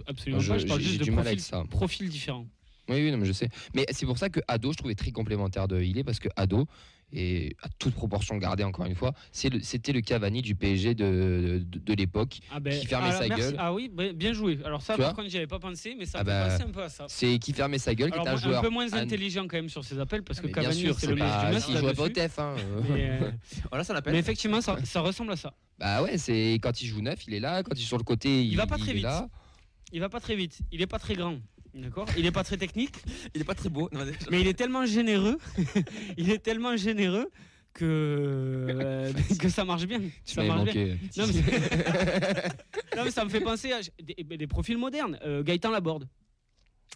[0.07, 0.59] absolument Je- pas.
[0.59, 1.65] Je parle j'ai- juste de du mal profils, avec ça.
[1.71, 2.47] profils différents.
[2.91, 3.49] Oui, oui, non, mais je sais.
[3.75, 6.67] Mais c'est pour ça que Ado, je trouvais très complémentaire de Ilé parce que Ado,
[7.15, 9.13] et à toute proportion gardée encore une fois,
[9.45, 12.41] le- c'était le Cavani du PSG de, de, de l'époque.
[12.53, 13.43] Ah, ben, Qui fermait ah, sa merci.
[13.45, 13.57] gueule.
[13.59, 14.59] Ah oui, bien joué.
[14.65, 16.71] Alors, ça, Tu par contre, j'y avais pas pensé, mais ça Ah me bah, un
[16.71, 17.07] peu à ça.
[17.09, 18.59] C'est qui fermait sa gueule, qui est un joueur.
[18.59, 21.07] un peu moins intelligent quand même sur ses appels parce que Mais bien Cavani, c'est
[21.07, 21.65] le meilleur du match.
[21.65, 22.09] S'il jouait pas au.
[22.09, 22.39] TEF.
[22.39, 22.81] Hein, euh.
[22.91, 23.31] Mais, euh,
[23.71, 24.13] Voilà, ça l'appelle.
[24.13, 25.55] mais effectivement, ça, ça ressemble à ça.
[25.79, 27.63] Bah ouais, c'est quand il joue neuf, il est là.
[27.63, 29.03] Quand il est sur le côté, il, Il va pas très vite.
[29.03, 29.29] là.
[29.93, 30.59] Il va pas très vite.
[30.73, 31.37] Il est pas très grand.
[31.75, 32.95] D'accord Il est pas très technique,
[33.35, 33.89] Il est pas très beau.
[33.93, 35.39] Non, mais- mais il est tellement généreux.
[36.17, 37.31] il est tellement généreux
[37.73, 40.01] que, euh, que ça marche bien.
[40.25, 40.87] Tu Ça marche bien.
[40.87, 40.97] manqué.
[41.17, 41.33] Non mais,
[42.97, 45.19] non, mais ça me fait penser à des, des profils modernes.
[45.25, 46.09] Euh, Gaëtan Laborde.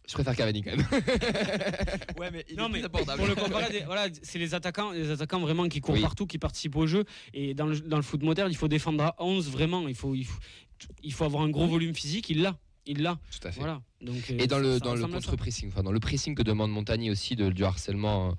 [0.08, 0.86] Je préfère Cavani quand même.
[2.18, 3.18] Ouais, mais il Non est mais plus abordable.
[3.18, 6.00] pour le comparer, des- voilà, c'est les attaquants, les attaquants vraiment qui courent Oui.
[6.00, 7.04] partout, qui participent au jeu.
[7.34, 9.86] Et dans le, dans le foot moderne, il faut défendre à 11 vraiment.
[9.88, 10.38] Il faut, il faut,
[11.02, 12.30] il faut avoir un gros volume physique.
[12.30, 12.56] Il l'a,
[12.88, 13.18] il l'a.
[13.30, 13.60] Tout à fait.
[13.60, 13.80] Voilà.
[14.00, 17.50] Donc, Et dans le, dans contre-pressing, enfin dans le pressing que demande Montagny aussi de,
[17.50, 18.30] du harcèlement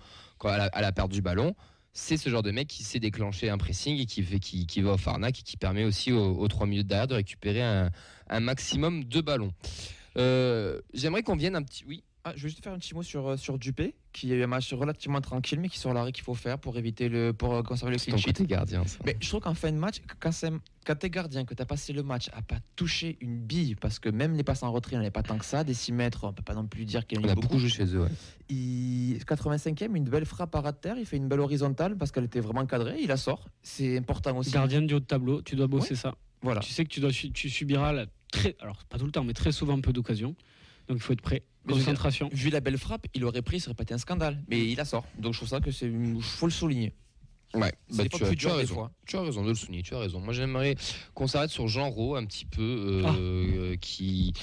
[0.43, 1.56] euh, à, la, à la perte du ballon,
[1.93, 4.82] c'est ce genre de mec qui sait déclencher un pressing et qui, fait, qui, qui
[4.82, 7.91] va au Farnac et qui permet aussi aux, aux trois minutes derrière de récupérer un,
[8.30, 9.54] un maximum de ballons.
[10.18, 11.84] Euh, J'aimerais qu'on vienne un petit.
[11.86, 14.36] Oui, Ah, je vais juste faire un petit mot sur, euh, sur Dupé, qui a
[14.36, 17.32] eu un match relativement tranquille, mais qui sur l'arrêt qu'il faut faire pour éviter le,
[17.32, 18.26] pour euh, conserver le clean sheet.
[18.34, 18.86] côté gardien.
[18.86, 19.00] ça.
[19.06, 20.52] Mais je trouve qu'en fin de match, quand, c'est-
[20.86, 24.10] quand t'es gardien, que t'as passé le match à pas toucher une bille, parce que
[24.10, 25.94] même les passes en retrait, il n'y en avait pas tant que ça, des 6
[25.94, 27.48] mètres, on peut pas non plus dire qu'il y en On a a beaucoup.
[27.48, 28.02] beaucoup joué chez eux.
[28.02, 28.10] ouais.
[28.50, 32.12] Il, 85e, une belle frappe à ras de terre, il fait une belle horizontale parce
[32.12, 33.48] qu'elle était vraiment cadrée, il la sort.
[33.64, 34.52] C'est important aussi.
[34.52, 36.16] Gardien du haut de tableau, tu dois bosser ça.
[36.42, 36.60] Voilà.
[36.60, 39.34] Tu sais que tu, dois, tu subiras la- très, alors pas tout le temps, mais
[39.34, 40.36] très souvent peu d'occasions.
[40.88, 41.44] Donc il faut être prêt.
[41.66, 42.30] Dire, Concentration.
[42.32, 44.41] Vu la belle frappe, il aurait pris, ça aurait pas été un scandale.
[44.49, 45.05] Mais il la sort.
[45.18, 45.91] Donc je trouve ça que c'est,
[46.22, 46.93] faut le souligner.
[47.55, 48.74] Ouais, C'est bah, pas tu, as, plus tu as raison.
[48.76, 48.91] fois.
[49.07, 50.20] Tu as raison de le souligner, tu as raison.
[50.20, 50.76] Moi j'aimerais
[51.16, 53.16] qu'on s'arrête sur Jean Rau un petit peu, euh, Ah.
[53.18, 54.34] euh, qui,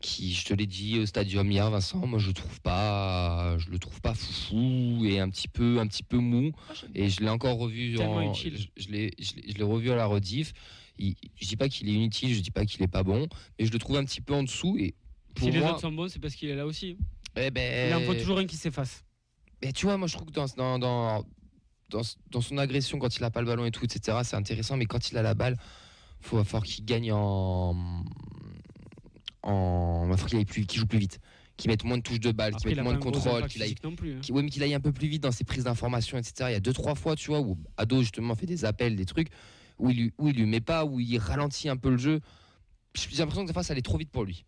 [0.00, 3.68] qui, je te l'ai dit au stadium hier, Vincent, moi je le trouve pas, je
[3.68, 6.52] le trouve pas fou et un petit peu, un petit peu mou.
[6.94, 8.56] Et je l'ai encore revu, Tellement en- utile.
[8.56, 10.52] je, je l'ai, je l'ai- revu à la rediff.
[10.98, 13.26] Il- je dis pas qu'il est inutile, je dis pas qu'il est pas bon,
[13.58, 14.76] mais je le trouve un petit peu en dessous.
[14.78, 14.94] Et
[15.38, 16.96] Si les moi, autres sont bons, c'est parce qu'il est là aussi.
[17.36, 19.04] eh ben, Il en faut toujours un qui s'efface.
[19.62, 21.24] mais tu vois, moi je trouve que dans, dans, dans,
[21.90, 24.76] dans, dans son agression, quand il a pas le ballon et tout, etc., c'est intéressant,
[24.76, 25.56] mais quand il a la balle,
[26.20, 28.04] faut va falloir qu'il gagne en.
[29.42, 31.18] en il va falloir qu'il plus, joue plus vite,
[31.56, 33.74] qu'il mette moins de touches de balle, qu'il il mette moins de contrôle, qu'il aille.
[33.96, 34.14] plus.
[34.16, 34.20] hein.
[34.20, 36.50] qu'il- ouais, mais qu'il aille un peu plus vite dans ses prises d'informations, etc.
[36.50, 39.06] Il y a deux, trois fois, tu vois, où Ado justement fait des appels, des
[39.06, 39.28] trucs,
[39.78, 42.20] où il, où il lui met pas, où il ralentit un peu le jeu.
[42.94, 44.44] J'ai l'impression que des fois ça allait trop vite pour lui.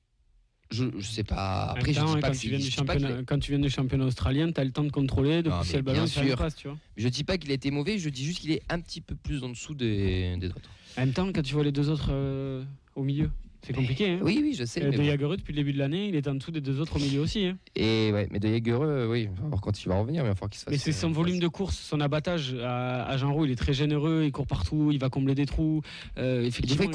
[0.70, 1.66] Je, je sais pas.
[1.76, 3.70] Après, temps, je dis pas quand, que tu viens du championnat, quand tu viens du
[3.70, 6.36] championnat australien, tu as le temps de contrôler, de Non, pousser le ballon, une sûr.
[6.36, 6.78] passe, tu vois.
[6.96, 9.14] Je dis pas qu'il a été mauvais, je dis juste qu'il est un petit peu
[9.14, 10.70] plus en dessous des, des autres.
[10.96, 12.64] En même temps, quand tu vois les deux autres euh,
[12.96, 13.30] au milieu,
[13.66, 14.10] c'est compliqué.
[14.10, 14.18] Hein.
[14.22, 14.82] Oui, oui, je sais.
[14.82, 15.04] Euh, mais de bon.
[15.04, 17.20] Jagereux, depuis le début de l'année, il est en dessous des deux autres au milieu
[17.20, 17.46] aussi.
[17.46, 17.56] hein.
[17.76, 20.32] Et ouais, mais de Jagereux, oui, on va voir quand il va revenir, mais il
[20.32, 20.72] va falloir qu'il se fasse.
[20.72, 23.56] Mais c'est son euh, volume de course, son abattage à, à Jean Roux, il est
[23.56, 25.82] très généreux, il court partout, il va combler des trous.
[26.18, 26.90] Euh, effectivement,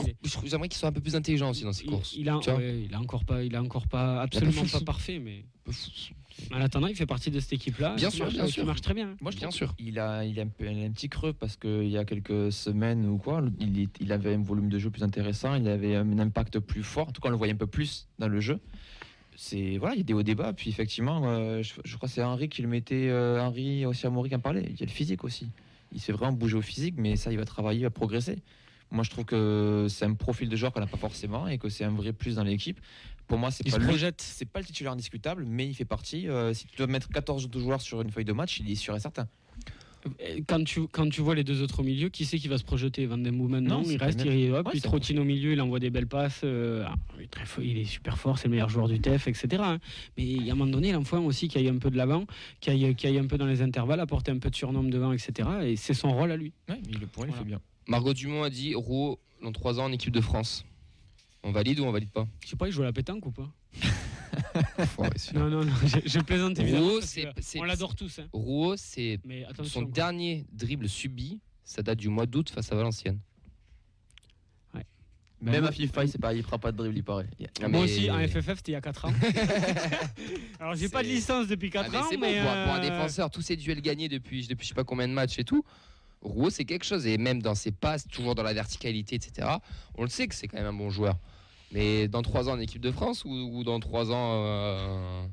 [0.45, 2.15] J'aimerais qu'il soit un peu plus intelligent aussi dans ses il, courses.
[2.17, 2.59] il a, tu vois.
[2.59, 4.79] ouais, il a encore pas, il a encore pas, absolument fou.
[4.79, 5.43] pas parfait, mais
[6.53, 7.95] en attendant, il fait partie de cette équipe-là.
[7.95, 8.65] Bien sûr, marche- bien sûr.
[8.65, 9.15] marche très bien.
[9.21, 9.73] Moi, je Bien sûr.
[9.79, 12.05] Il a, il a, un, peu- il a un petit creux parce qu'il y a
[12.05, 16.19] quelques semaines ou quoi, il, avait un volume de jeu plus intéressant, il avait un
[16.19, 17.09] impact plus fort.
[17.09, 18.59] En tout cas, on le voyait un peu plus dans le jeu.
[19.35, 20.51] C'est voilà, il y a des hauts débats.
[20.53, 24.05] Puis effectivement, euh, je, je crois que c'est Henri qui le mettait, euh, Henri aussi
[24.05, 24.65] Amaury qui en parlait.
[24.69, 25.47] Il y a le physique aussi.
[25.93, 28.39] Il se fait vraiment bouger au physique, mais ça, il va travailler, il va progresser.
[28.91, 31.69] Moi, je trouve que c'est un profil de joueur qu'on n'a pas forcément et que
[31.69, 32.79] c'est un vrai plus dans l'équipe.
[33.27, 34.21] Pour moi, c'est Il pas projette.
[34.21, 36.27] c'est pas le titulaire indiscutable, mais il fait partie.
[36.27, 38.95] euh, si tu dois mettre 14 joueurs sur une feuille de match, il est sûr
[38.95, 39.27] et certain.
[40.21, 42.57] Euh, Quand tu, quand tu vois les deux autres au milieu, qui c'est qui va
[42.57, 43.05] se projeter?
[43.05, 45.59] Van Den Boomen Non, il reste, le il, hop, Ouais, il trottine au milieu, il
[45.61, 46.41] envoie des belles passes.
[46.45, 48.99] euh, ah, il, est très fort, il est super fort, c'est le meilleur joueur du
[49.01, 49.61] TEF, etc.
[49.63, 49.79] hein.
[50.17, 51.91] Mais il a un moment donné, il en faut un aussi qui aille un peu
[51.91, 52.25] de l'avant,
[52.61, 55.11] qui aille, qui aille un peu dans les intervalles, apporter un peu de surnombre devant,
[55.11, 55.49] etc.
[55.63, 56.53] Et c'est son rôle à lui.
[56.69, 57.43] Ouais, mais le point, il Voilà.
[57.43, 57.59] fait bien.
[57.89, 60.63] Margot Dumont a dit Rouault, dans 3 ans en équipe de France.
[61.43, 62.27] On valide ou on valide pas?
[62.43, 63.49] Je sais pas, il joue à la pétanque ou pas?
[65.33, 66.87] Non, non, non, je, je plaisante évidemment.
[66.87, 68.19] Rouault, c'est- c'est- on l'adore tous.
[68.19, 68.27] hein.
[68.31, 69.91] Rouault, c'est Mais son quoi.
[69.91, 71.39] dernier dribble subi.
[71.63, 73.19] Ça date du mois d'août face à Valenciennes.
[75.41, 77.29] Même moi- à FIFA, il, il fera pas de dribble, il paraît.
[77.61, 79.13] Ah, Moi mais- aussi, en FFF, c'était il y a 4 ans.
[80.59, 82.41] Alors, j'ai pas de licence depuis Ah, 4 mais ans, c'est bon, mais.
[82.41, 84.83] pour, un- pour un euh, défenseur, tous ces duels gagnés depuis, depuis je sais pas
[84.83, 85.63] combien de matchs et tout.
[86.21, 87.07] Rouault, c'est quelque chose.
[87.07, 89.47] Et même dans ses passes, toujours dans la verticalité, etc.
[89.95, 91.17] On le sait que c'est quand même un bon joueur.
[91.71, 94.43] Mais dans 3 ans en équipe de France ou, ou dans 3 ans.
[94.43, 95.25] euh,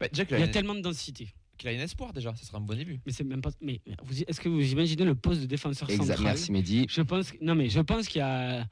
[0.00, 1.28] Bah, déjà Il y a, tellement de densité.
[1.56, 3.00] qu'il a un espoir déjà, ça sera un bon début.
[3.06, 3.50] Mais c'est même pas.
[3.62, 6.86] Mais vous- est-ce que vous imaginez le poste de défenseur Exact, central merci Mehdi.
[6.88, 7.32] Je pense.
[7.40, 8.66] Non, mais je pense qu'il y a.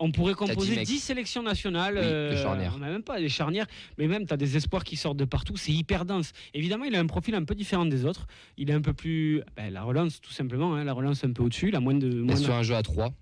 [0.00, 0.86] On pourrait composer mecs.
[0.86, 1.94] 10 sélections nationales.
[1.96, 2.72] Oui, euh, charnières.
[2.76, 3.66] On n'a même pas des charnières,
[3.98, 5.56] mais même tu as des espoirs qui sortent de partout.
[5.56, 6.32] C'est hyper dense.
[6.54, 8.26] Évidemment, il a un profil un peu différent des autres.
[8.56, 9.42] Il est un peu plus.
[9.56, 10.74] ben, la relance, tout simplement.
[10.74, 11.70] hein, la relance un peu au-dessus.
[11.70, 12.08] La moins de.
[12.08, 13.12] Mais moins de- sur un jeu à 3,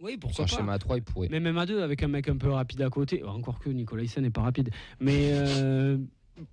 [0.00, 0.56] Oui, sur pourquoi un pas.
[0.56, 1.28] schéma à 3, il pourrait.
[1.30, 3.22] Mais même à deux, avec un mec un peu rapide à côté.
[3.24, 4.70] Encore que Nicolas Hyssen n'est pas rapide.
[5.00, 5.98] Mais euh,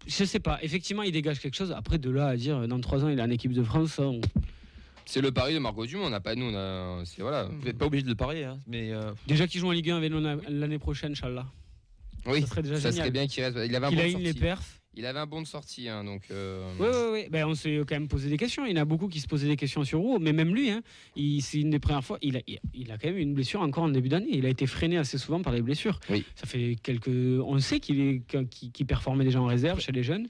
[0.07, 0.59] je sais pas.
[0.61, 1.71] Effectivement, il dégage quelque chose.
[1.71, 4.03] Après, de là à dire dans trois ans, il est en équipe de France, ça,
[4.03, 4.19] on-
[5.05, 6.45] C'est le pari de Margot Dumont, on n'a pas nous.
[6.45, 7.43] On a, c'est voilà.
[7.45, 9.89] Vous n'êtes pas obligé de le parier, hein, mais euh, déjà qu'il joue en Ligue
[9.91, 11.45] 1 avec nous l'année prochaine, Inch'Allah.
[12.25, 13.03] Oui, ça serait déjà ça génial.
[13.03, 13.57] serait bien qu'il reste.
[13.65, 14.39] Il avait un bon a de une les sortie.
[14.39, 14.81] perfs.
[14.97, 16.21] Il avait un bon de sortie, hein, donc.
[16.31, 17.27] euh, Oui, oui, oui.
[17.29, 18.65] Ben, on s'est quand même posé des questions.
[18.65, 20.69] Il y en a beaucoup qui se posaient des questions sur Roux, mais même lui,
[20.71, 20.81] hein,
[21.17, 22.17] il- c'est une des premières fois.
[22.21, 24.29] Il a, il, il a quand même eu une blessure encore en début d'année.
[24.31, 25.99] Il a été freiné assez souvent par les blessures.
[26.09, 26.23] Oui.
[26.35, 27.09] Ça fait quelques.
[27.09, 30.29] On sait qu'il est qu'il qu'il performait déjà en réserve chez les jeunes,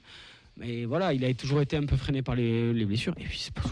[0.56, 3.14] mais voilà, il a toujours été un peu freiné par les, les blessures.
[3.18, 3.62] Et puis c'est pas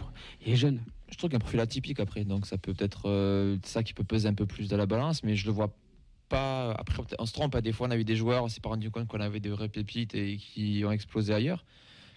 [0.46, 0.80] il est jeune.
[1.10, 3.94] je trouve qu'il a un profil atypique après, donc ça peut peut-être euh, ça qui
[3.94, 5.74] peut peser un peu plus de la balance, mais je le vois
[6.28, 6.72] pas.
[6.72, 8.68] Après, on se trompe, hein, des fois on a eu des joueurs, on s'est pas
[8.70, 11.64] rendu compte qu'on avait des vraies pépites et qui ont explosé ailleurs.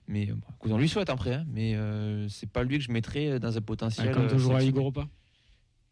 [0.09, 2.91] Mais bon, écoute, on lui souhaite après, hein, mais euh, c'est pas lui que je
[2.91, 4.13] mettrais dans un potentiel.
[4.17, 4.79] On euh, jouera à Ligue sélectionné.
[4.79, 5.07] Europa.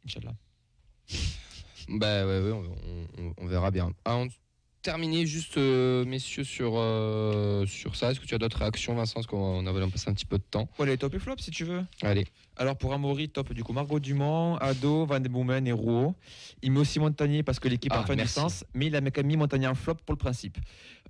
[0.05, 0.35] Inch'Allah.
[1.89, 3.91] Bah ouais, ouais, on, on- on verra bien.
[4.05, 4.27] Ah, on-
[4.85, 9.15] terminer juste, euh, messieurs, sur, euh, sur ça, est-ce que tu as d'autres réactions, Vincent?
[9.15, 10.69] Parce qu'on avait passé un petit peu de temps.
[10.77, 11.83] Ouais, les top et flop si tu veux.
[12.03, 12.27] Allez.
[12.55, 16.15] Alors pour Amaury, top du coup Margot Dumont, Ado, Van de Boomen et Rouault.
[16.61, 19.01] Il met aussi Montagnier parce que l'équipe Ah, a fin du sens, mais il a
[19.01, 20.57] quand même mis Montagnier en flop pour le principe.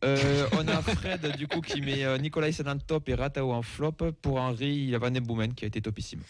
[0.03, 3.61] Euh, on a Fred du coup qui met Nicolas Hyssen en top et Ratao en
[3.61, 3.91] flop.
[4.21, 6.21] Pour Henri, il y a Van de Boomen qui a été topissime.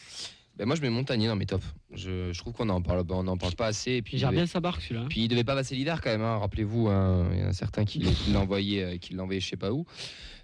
[0.58, 1.66] Ben, moi, je mets Montagnier dans mes tops.
[1.94, 3.92] Je, je trouve qu'on en parle, on en parle pas assez.
[3.92, 5.06] Et puis, Il gère bien sa barque celui-là.
[5.10, 7.54] Puis il devait pas passer l'hiver quand même, hein, rappelez-vous, hein, il y en a
[7.54, 9.86] certains qui, qui l'ont envoyé, euh, qui envoyé je sais pas où.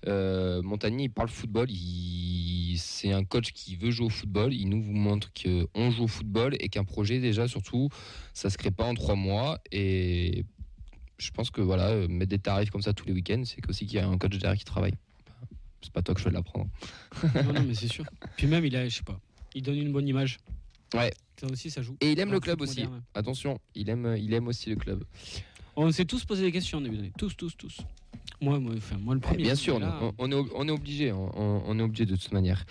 [0.07, 2.76] Euh, Montagnier, il parle football, il...
[2.78, 6.55] c'est un coach qui veut jouer au football, il nous montre qu'on joue au football
[6.59, 7.89] et qu'un projet déjà surtout,
[8.34, 10.43] ça se crée pas en trois mois et
[11.20, 13.86] je pense que voilà, euh, mettre des tarifs comme ça tous les week-ends, c'est aussi
[13.86, 14.95] qu'il y a un coach derrière qui travaille.
[15.84, 16.70] C'est pas toi que je vais l'apprendre.
[17.36, 18.05] non, non, mais c'est sûr.
[18.38, 19.20] Puis même, il a, je sais pas,
[19.56, 20.39] il donne une bonne image.
[20.93, 21.12] Ouais.
[21.39, 21.95] Ça aussi, ça joue.
[22.02, 22.82] Et il aime Dans le club aussi.
[22.84, 23.02] moderne.
[23.14, 25.04] Attention, il aime, il aime aussi le club.
[25.76, 27.14] On s'est tous posé des questions en début d'année.
[27.18, 27.78] Tous, tous, tous.
[28.41, 29.43] Moi, moi, enfin, moi le Eh premier.
[29.43, 32.66] Bien sûr, là, on, on est, on est obligé, on est obligé de toute manière.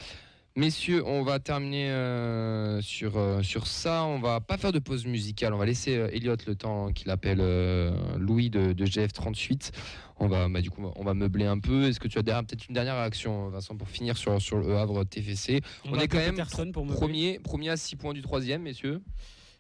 [0.61, 4.05] Messieurs, on va terminer euh, sur, euh, sur ça.
[4.05, 5.55] On va pas faire de pause musicale.
[5.55, 9.71] On va laisser euh, Elliot le temps qu'il appelle euh, Louis de, de GF38.
[10.19, 11.85] On va, bah, du coup, on va meubler un peu.
[11.85, 14.77] Est-ce que tu as derrière- peut-être une dernière réaction, Vincent, pour finir sur, sur le
[14.77, 16.37] Havre TFC On, est quand même
[16.73, 19.01] pour premier, premier à 6 points du troisième, messieurs.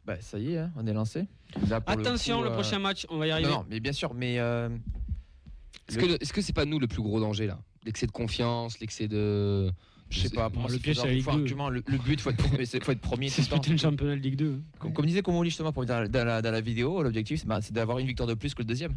[0.05, 1.24] Bah ça y est, hein, on est lancé.
[1.70, 3.48] Là, Attention, coup, le, euh, prochain match, on va y arriver.
[3.48, 4.68] Non, non, mais bien sûr, mais euh,
[5.88, 7.59] Est-ce que est-ce que c'est pas nous le plus gros danger là?
[7.86, 9.70] L'excès de confiance, l'excès de.
[10.11, 10.50] Je sais pas.
[10.50, 11.38] Pour moi, le c'est piège, faut- c'est la Ligue faut 2.
[11.40, 12.42] argument, le, le but, faut être,
[12.84, 13.28] faut être premier.
[13.30, 14.52] C'est disputer le championnat de Ligue 2.
[14.52, 14.61] hein.
[14.78, 17.61] Comme, comme disait Comoli justement pour, dans, dans la, dans la vidéo, l'objectif c'est bah,
[17.62, 18.94] c'est d'avoir une victoire de plus que le deuxième.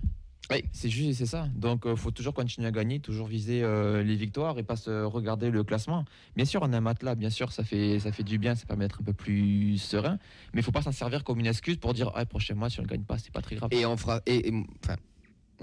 [0.51, 0.61] Oui.
[0.73, 1.47] C'est juste, c'est ça.
[1.55, 5.03] Donc il faut toujours continuer à gagner, toujours viser euh, les victoires et pas se
[5.05, 6.03] regarder le classement.
[6.35, 8.65] Bien sûr, on a un matelas, bien sûr, ça fait, ça fait du bien, ça
[8.65, 10.17] permet d'être un peu plus serein.
[10.53, 12.81] Mais il faut pas s'en servir comme une excuse pour dire, ah, prochain mois, si
[12.81, 13.69] on ne gagne pas, c'est pas très grave.
[13.71, 14.19] Et on fera.
[14.25, 14.53] Et, et-
[14.83, 14.97] enfin,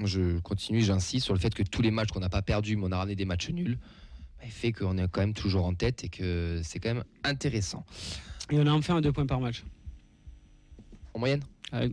[0.02, 2.86] je continue, j'insiste sur le fait que tous les matchs qu'on n'a pas perdus, mais
[2.86, 3.78] on a ramené des matchs nuls,
[4.48, 7.84] fait qu'on est quand même toujours en tête et que c'est quand même intéressant.
[8.50, 9.64] Et on a enfin un deux points par match.
[11.14, 11.42] En moyenne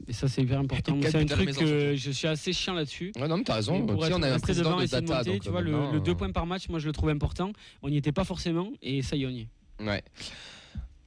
[0.07, 0.97] Et ça, c'est hyper important.
[1.01, 3.11] C'est un truc que je suis assez chiant là-dessus.
[3.19, 3.85] Ouais, non, mais t'as raison.
[3.85, 5.17] Pour être on a un président de de data.
[5.17, 6.93] monter, donc, tu vois, le, maintenant, le deux euh, points par match, moi, je le
[6.93, 7.51] trouve important.
[7.81, 9.47] On n'y était pas forcément, et ça y est, on y est.
[9.83, 10.03] Ouais.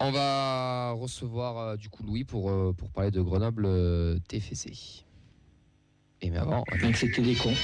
[0.02, 4.72] On va recevoir euh, du coup Louis pour, euh, pour parler de Grenoble euh, TFC.
[6.22, 7.54] Et mais avant, Donc c'était des cons.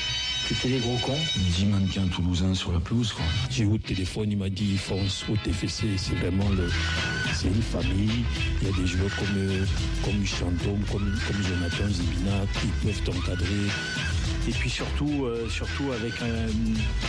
[0.49, 1.18] C'était des gros cons.
[1.36, 3.12] 10 mannequins toulousains sur la pelouse.
[3.12, 3.24] quoi.
[3.51, 6.70] J'ai eu au téléphone, il m'a dit fonce au TFC, c'est vraiment le,
[7.34, 8.24] c'est une famille.
[8.62, 9.64] Il y a des joueurs comme, euh,
[10.05, 13.66] comme Chantôme, comme, comme Jonathan Zibina qui peuvent t'encadrer.
[14.49, 16.49] Et puis surtout, euh, surtout avec euh,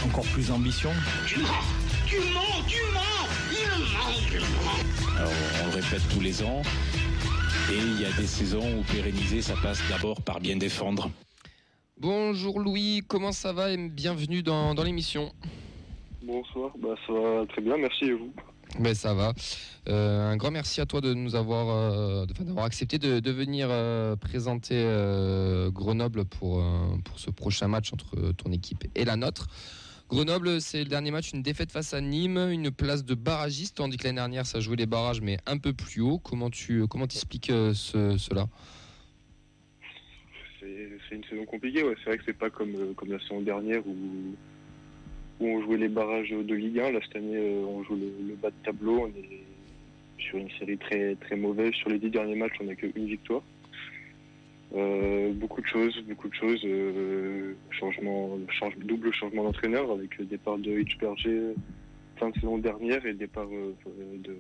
[0.06, 0.92] encore plus d'ambition.
[1.28, 1.48] Tu mens
[2.08, 3.02] Tu mens Tu mens
[3.52, 5.32] Il ment, il ment Alors,
[5.64, 6.64] on le répète tous les ans.
[7.72, 11.12] Et il y a des saisons où pérenniser, ça passe d'abord par bien défendre.
[12.00, 15.32] Bonjour Louis, comment ça va et bienvenue dans, dans l'émission.
[16.22, 18.32] Bonsoir, bah ça va très bien, merci et vous?
[18.80, 19.34] Ben ça va.
[19.88, 23.70] Euh, un grand merci à toi de nous avoir, euh, d'avoir accepté de, de venir
[23.72, 24.84] euh, présenter
[25.72, 26.64] Grenoble pour,
[27.06, 29.48] pour ce prochain match entre ton équipe et la nôtre.
[30.10, 33.98] Grenoble, c'est le dernier match, une défaite face à Nîmes, une place de barragiste, tandis
[33.98, 36.18] que l'année dernière, ça jouait les barrages, mais un peu plus haut.
[36.20, 38.48] Comment tu comment expliques ce, cela?
[41.08, 43.86] C'est une saison compliquée, c'est vrai que c'est pas comme, euh, comme la saison dernière
[43.88, 44.36] où,
[45.40, 46.92] on jouait les barrages de Ligue 1.
[46.92, 49.04] Là, cette année, euh, on joue le, bas de tableau.
[49.04, 49.44] On est
[50.18, 51.74] sur une série très, très mauvaise.
[51.74, 53.44] Sur les dix derniers matchs, on n'a qu'une victoire.
[54.76, 56.66] Euh, beaucoup de choses, beaucoup de choses.
[57.70, 61.54] changement, change, double changement d'entraîneur avec le départ de Hitch Berger
[62.18, 64.38] fin de saison dernière et le départ de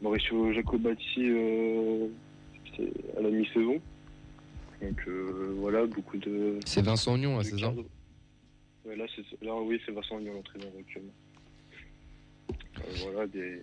[0.00, 0.52] Mauricio
[2.74, 3.80] c'est à la mi-saison.
[4.82, 6.58] Donc euh, voilà, beaucoup de.
[6.66, 7.72] C'est Vincent Ognon, là, c'est ça.
[8.84, 9.06] Ouais, là,
[9.60, 11.14] oui, c'est Vincent Ognon, l'entraîneur actuellement.
[12.50, 13.62] Euh, voilà, des,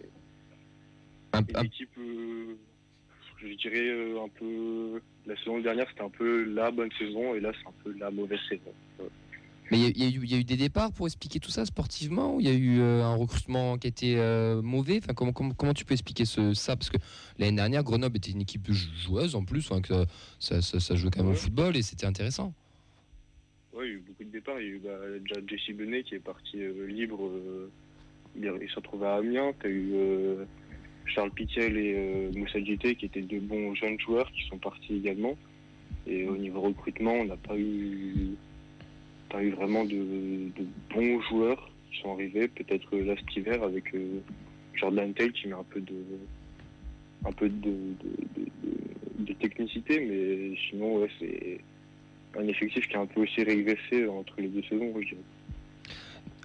[1.33, 2.55] Un- une un- équipe, euh,
[3.41, 5.01] je dirais euh, un peu.
[5.25, 8.09] La saison dernière, c'était un peu la bonne saison, et là, c'est un peu la
[8.11, 8.73] mauvaise saison.
[8.99, 9.09] Ouais.
[9.71, 11.39] Mais il y, a- y a eu- il y a eu des départs pour expliquer
[11.39, 14.97] tout ça sportivement ou il y a eu euh, un recrutement qui était euh, mauvais?
[15.03, 16.75] Enfin, comment, comment, comment tu peux expliquer ce, ça?
[16.75, 16.97] Parce que
[17.37, 20.05] l'année dernière, Grenoble était une équipe jou- joueuse en plus, enfin, que
[20.39, 22.53] ça, ça, ça jouait quand même au football et c'était intéressant.
[23.73, 24.59] Ouais, il y a eu beaucoup de départs.
[24.59, 27.29] Il y a eu bah, déjà Jesse Benet qui est parti euh, libre.
[28.35, 29.53] il, il s'est retrouvé à Amiens.
[29.61, 29.93] Tu as eu
[31.05, 35.35] Charles Pitiel et Moussa Djité qui étaient deux bons jeunes joueurs qui sont partis également.
[36.07, 38.35] Et au niveau recrutement, on n'a pas eu,
[39.29, 42.47] pas eu vraiment de, de bons joueurs qui sont arrivés.
[42.47, 44.21] Peut-être euh, là cet hiver avec euh,
[44.73, 46.03] Jordan Tate qui met un peu de,
[47.25, 47.73] un peu de,
[49.39, 51.59] technicité, mais sinon ouais, c'est
[52.37, 55.21] un effectif qui a un peu aussi régressé entre les deux saisons, je dirais.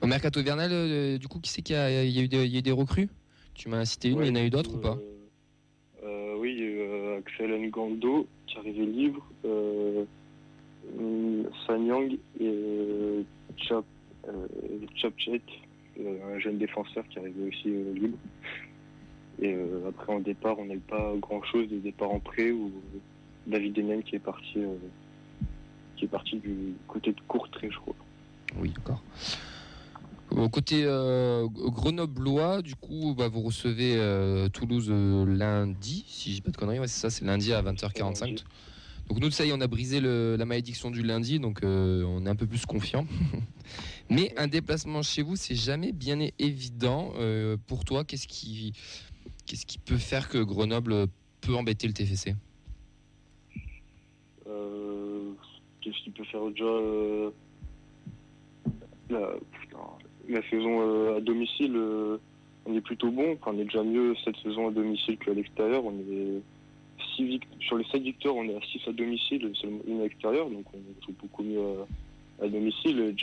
[0.01, 2.53] Au mercato hivernal, euh, du coup, qui c'est qu'il y, a y eu des, il
[2.53, 3.09] y a eu des recrues?
[3.55, 4.99] Tu m'as cité une, mais il y en a eu d'autres ou pas?
[6.05, 9.27] Euh, oui, il y a eu Axel Ngando qui est arrivé libre,
[11.67, 13.23] Sanyang et euh,
[13.57, 13.85] Chap,
[14.29, 14.47] euh,
[14.97, 15.43] Chapchet,
[16.01, 18.19] euh, un jeune défenseur qui arrivé aussi libre.
[19.43, 19.57] Et
[19.89, 22.71] après en départ, on n'a eu pas grand chose de départ en prêt où
[23.47, 24.61] David Denen qui est parti
[25.97, 27.97] qui est parti du côté de Courtrai, je crois.
[28.61, 29.03] Oui, d'accord.
[30.31, 36.35] Au côté euh, grenoblois, du coup, bah, vous recevez euh, Toulouse euh, lundi, si je
[36.37, 38.43] dis pas de conneries, ouais, c'est ça, c'est lundi à 20h45.
[39.09, 42.03] Donc nous, ça y est, on a brisé le- la malédiction du lundi, donc euh,
[42.05, 43.07] on est un peu plus confiant.
[44.11, 47.13] Mais un déplacement chez vous, c'est jamais bien évident.
[47.19, 48.73] Euh, pour toi, qu'est-ce qui,
[49.47, 51.07] qu'est-ce qui peut faire que Grenoble
[51.43, 52.35] peut embêter le TFC
[54.47, 55.33] Euh,
[55.81, 56.65] Qu'est-ce qu'il peut faire déjà
[59.11, 61.77] la, saison à domicile,
[62.65, 63.37] on est plutôt bon.
[63.45, 65.83] On est déjà mieux cette saison à domicile qu'à l'extérieur.
[67.17, 70.49] Six sur les 7 victoires, on est à 6 à domicile, seulement une à l'extérieur,
[70.51, 71.61] donc on joue beaucoup mieux
[72.41, 73.15] à, à domicile.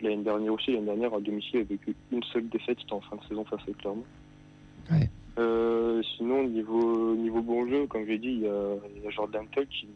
[0.00, 1.80] L'année dernière aussi, l'année dernière à domicile, avec
[2.12, 4.04] une seule défaite, c'était en fin de saison face à Clermont.
[5.38, 9.10] Euh, sinon, niveau, niveau bon jeu, comme j'ai dit, il y a, il y a
[9.10, 9.88] Jordan Tuck qui,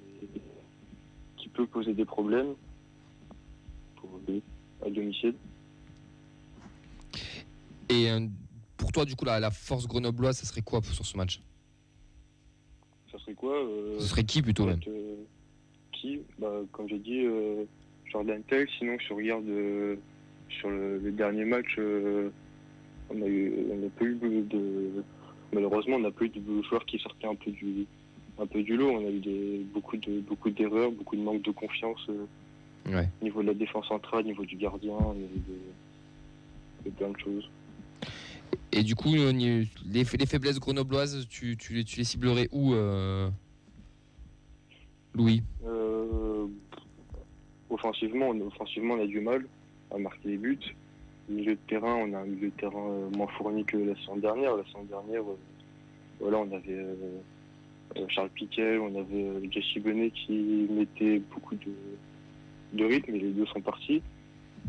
[1.39, 2.55] qui peut poser des problèmes
[3.97, 4.21] pour,
[4.85, 5.35] à domicile.
[7.89, 8.27] Et euh,
[8.77, 11.41] pour toi, du coup, la, la force grenobloise, ça serait quoi sur ce match?
[13.13, 15.17] Ça serait quoi euh, Ce serait qui plutôt même euh,
[15.93, 16.21] Qui?
[16.39, 17.65] Bah, Comme j'ai dit, euh,
[18.11, 18.69] Jordan Tuck.
[18.79, 19.45] Sinon, si on regarde
[20.49, 25.03] sur le, le dernier match, on a eu, on n'a pas eu de,
[25.53, 27.87] malheureusement, on n'a pas eu de joueurs qui sortaient un peu du,
[28.39, 28.91] un peu du lot.
[28.91, 32.05] On a eu des, beaucoup de, beaucoup d'erreurs, beaucoup de manque de confiance.
[32.09, 32.27] euh,
[32.89, 33.07] Ouais.
[33.21, 37.11] au niveau de la défense centrale, au niveau du gardien, au niveau de, de plein
[37.11, 37.49] de choses.
[38.73, 43.29] Et du coup, les, les faiblesses grenobloises, tu, les- les ciblerais où, euh,
[45.15, 45.43] Louis?
[45.65, 46.47] Euh,
[47.69, 49.45] offensivement, on, offensivement, on a du mal
[49.91, 50.59] à marquer des buts.
[51.29, 54.17] Milieu de terrain, on a un milieu de terrain euh, moins fourni que la saison
[54.17, 54.57] dernière.
[54.57, 55.23] La saison dernière,
[56.21, 56.85] voilà, on avait
[58.09, 63.61] Charles Piquet, on avait Jesse Bonnet qui mettait beaucoup de, rythme, et les deux sont
[63.61, 64.03] partis.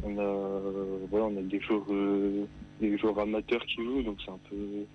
[0.04, 0.60] On a,
[1.10, 1.86] voilà, on a des joueurs,
[2.82, 4.86] des joueurs amateurs qui jouent, donc c'est un peu,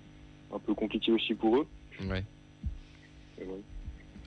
[0.53, 1.67] un peu compliqué aussi pour eux.
[2.01, 2.23] Ouais.
[3.39, 3.61] Et voilà.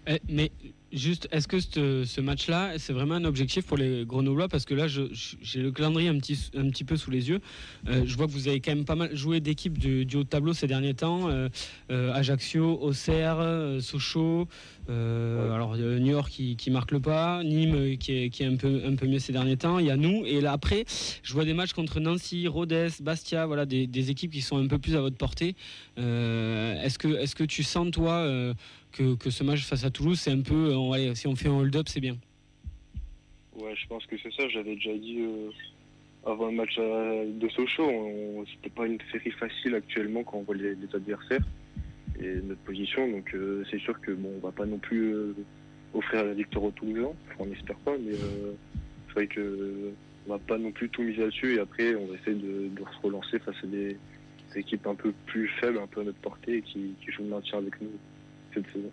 [0.07, 0.51] Eh, mais
[0.93, 4.49] juste, est-ce que ce, ce match-là, c'est vraiment un objectif pour les Grenoblois?
[4.49, 7.41] Parce que là, j'ai le calendrier un petit, un petit peu sous les yeux.
[7.89, 10.29] Euh, je vois que vous avez quand même pas mal joué d'équipes du, haut de
[10.29, 11.29] tableau ces derniers temps.
[11.29, 11.49] Euh,
[11.91, 14.49] euh, Ajaccio, Auxerre, Sochaux.
[14.89, 17.45] Alors, New York qui, marque le pas.
[17.45, 19.79] Nîmes qui est, est un, peu, un peu mieux ces derniers temps.
[19.79, 20.25] Il y a nous.
[20.27, 20.85] Et là, après,
[21.23, 23.47] je vois des matchs contre Nancy, Rodez, Bastia.
[23.47, 25.55] Voilà, des, des équipes qui sont un peu plus à votre portée.
[25.97, 28.55] Est-ce, que, est-ce que tu sens, toi,
[28.93, 31.59] que, que ce match face à Toulouse, c'est un peu, euh, si on fait un
[31.59, 32.17] hold-up, c'est bien.
[33.61, 34.49] Ouais, je pense que c'est ça.
[34.49, 35.51] J'avais déjà dit euh,
[36.25, 40.55] avant le match à- de Sochaux, c'était pas une série facile actuellement quand on voit
[40.55, 41.45] les, adversaires
[42.21, 43.11] et notre position.
[43.11, 45.35] Donc euh, c'est sûr que bon, on va pas non plus euh,
[45.95, 47.13] offrir la victoire aux Toulousains.
[47.27, 48.53] Enfin, on n'espère pas, mais euh,
[49.09, 49.93] c'est vrai que euh,
[50.27, 51.57] on va pas non plus tout miser là-dessus.
[51.57, 53.97] Et après, on va essayer de, se relancer face à des,
[54.57, 57.59] équipes un peu plus faibles, un peu à notre portée, qui, qui jouent le maintien
[57.59, 57.91] avec nous
[58.55, 58.91] cette saison.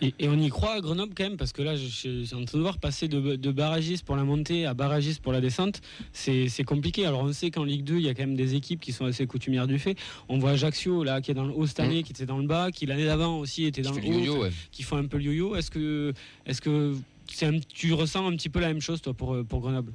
[0.00, 2.34] Et, et on y croit à Grenoble quand même, parce que là, je, je suis
[2.34, 5.40] en train de voir passer de, de barragiste pour la montée à barragiste pour la
[5.40, 5.80] descente,
[6.12, 7.04] c'est compliqué.
[7.04, 9.06] Alors on sait qu'en Ligue 2, il y a quand même des équipes qui sont
[9.06, 9.96] assez coutumières du fait.
[10.28, 12.46] On voit Ajaccio, là, qui est dans le haut cette année, qui était dans le
[12.46, 14.50] bas, qui l'année d'avant aussi était dans Qui le haut, ouais.
[14.70, 15.56] qui font un peu le yo-yo.
[15.56, 16.12] Est-ce que,
[16.46, 16.94] est-ce que
[17.26, 19.92] c'est un- tu ressens un petit peu la même chose, toi, pour, pour Grenoble?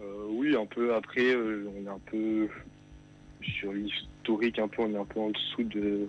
[0.00, 0.94] Euh, oui, un peu.
[0.94, 2.48] Après, euh, on est un peu
[3.60, 6.06] sur l'historique, un peu, on est un peu en dessous de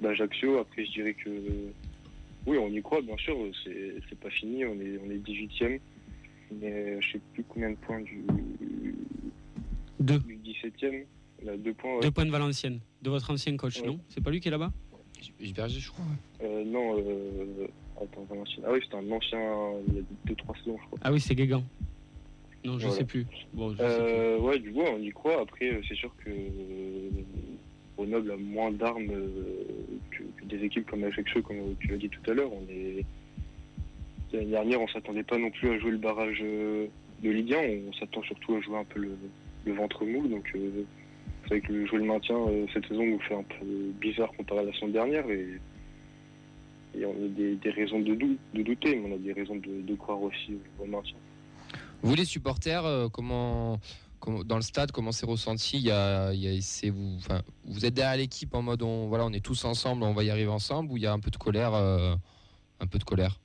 [0.00, 0.58] d'Ajaccio.
[0.58, 1.30] Après, je dirais que
[2.46, 3.36] oui, on y croit, bien sûr.
[3.64, 4.64] C'est c'est pas fini.
[4.64, 5.80] On est on est 18e,
[6.60, 8.24] mais je sais plus combien de points du
[10.00, 10.18] Deux.
[10.20, 11.04] du 17e.
[11.44, 11.94] On a deux points.
[11.94, 12.00] ouais.
[12.02, 13.86] Deux points de Valenciennes, de votre ancien coach, Ouais.
[13.86, 13.98] non?
[14.08, 14.72] C'est pas lui qui est là-bas?
[15.38, 16.04] Gilberger, je crois.
[16.42, 17.66] Euh, non, euh,
[18.00, 18.64] attends, Valenciennes.
[18.66, 19.38] Ah oui, c'était un ancien.
[19.88, 20.98] Il y a deux trois saisons, je crois.
[21.02, 21.62] Ah oui, c'est Guégan.
[22.64, 22.94] Non, je Voilà.
[22.98, 23.26] sais plus.
[23.54, 25.40] Bon, je sais Euh, ouais, du coup, on y croit.
[25.40, 26.30] Après, euh, c'est sûr que
[28.00, 29.64] Grenoble a moins d'armes euh,
[30.10, 32.50] que, des équipes comme Ajaccio, comme tu l'as dit tout à l'heure.
[32.68, 33.04] Est
[34.32, 36.86] l'année dernière, on s'attendait pas non plus à jouer le barrage euh,
[37.22, 37.88] de Ligue 1.
[37.88, 40.26] On s'attend surtout à jouer un peu le, ventre mou.
[40.28, 40.84] Donc, euh,
[41.42, 43.64] c'est vrai que le jouer le maintien euh, cette saison nous fait un peu
[44.00, 45.28] bizarre comparé à la saison dernière.
[45.30, 50.20] Et on a des, raisons de, de douter, mais on a des raisons de, croire
[50.22, 51.16] aussi au maintien.
[52.02, 53.78] Vous les supporters, comment-
[54.44, 57.42] dans le stade, comment c'est ressenti Il y a, il y a- c'est vous, enfin,
[57.64, 60.30] vous êtes derrière l'équipe en mode on, voilà, on est tous ensemble, on va y
[60.30, 62.14] arriver ensemble, ou il y a un peu de colère, euh,
[62.80, 63.40] un peu de colère?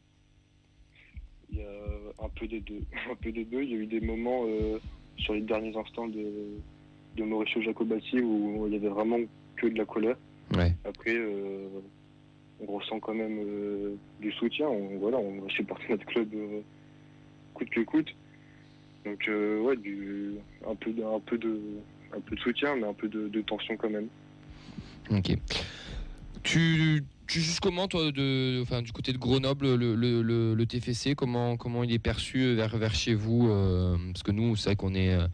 [1.50, 2.82] Il y a un peu des deux.
[3.12, 3.62] Un peu des deux.
[3.64, 4.80] Il y a eu des moments euh,
[5.18, 6.60] sur les derniers instants de,
[7.16, 9.20] de Mauricio Jacobati où il y avait vraiment
[9.56, 10.18] que de la colère.
[10.56, 10.76] Ouais.
[10.84, 11.68] Après, euh,
[12.60, 14.68] on ressent quand même du soutien.
[14.68, 16.30] On, voilà, on va supporter notre club
[17.54, 18.10] coûte que coûte.
[19.06, 20.34] Donc euh, ouais, du,
[20.68, 21.60] un peu de, un peu de,
[22.16, 24.08] un peu de soutien, mais un peu de, de tension quand même.
[25.12, 25.38] Ok.
[26.44, 30.66] Tu, tu juges comment toi, de, enfin, du côté de Grenoble, le, le- le- le
[30.66, 34.70] TFC, comment, comment il est perçu vers, vers chez vous euh, Parce que nous, c'est
[34.70, 35.28] vrai qu'on est euh,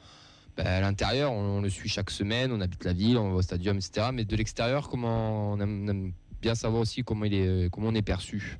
[0.58, 3.36] bah, à l'intérieur, on, on le suit chaque semaine, on habite la ville, on va
[3.38, 4.08] au stadium, etc.
[4.14, 6.12] Mais de l'extérieur, comment on aime, on aime
[6.42, 8.58] bien savoir aussi comment il est, comment on est perçu?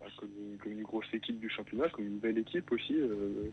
[0.00, 2.94] Bah, comme, une- comme une grosse équipe du championnat, comme une belle équipe aussi.
[2.94, 3.50] euh,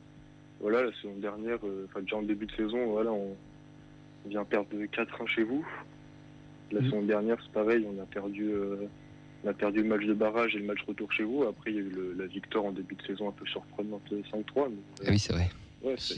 [0.59, 3.37] voilà, la saison dernière, euh, enfin déjà en début de saison, voilà, on
[4.25, 5.67] vient perdre 4-1 chez vous.
[6.71, 6.85] La Mhm.
[6.89, 8.87] saison dernière, c'est pareil, on a perdu, euh,
[9.43, 11.43] on a perdu le match de barrage et le match retour chez vous.
[11.43, 14.11] Après, il y a eu le- la victoire en début de saison un peu surprenante,
[14.11, 14.69] euh, 5-3.
[14.69, 15.49] mais, Ah oui, c'est vrai.
[15.81, 16.15] ouais, c'est-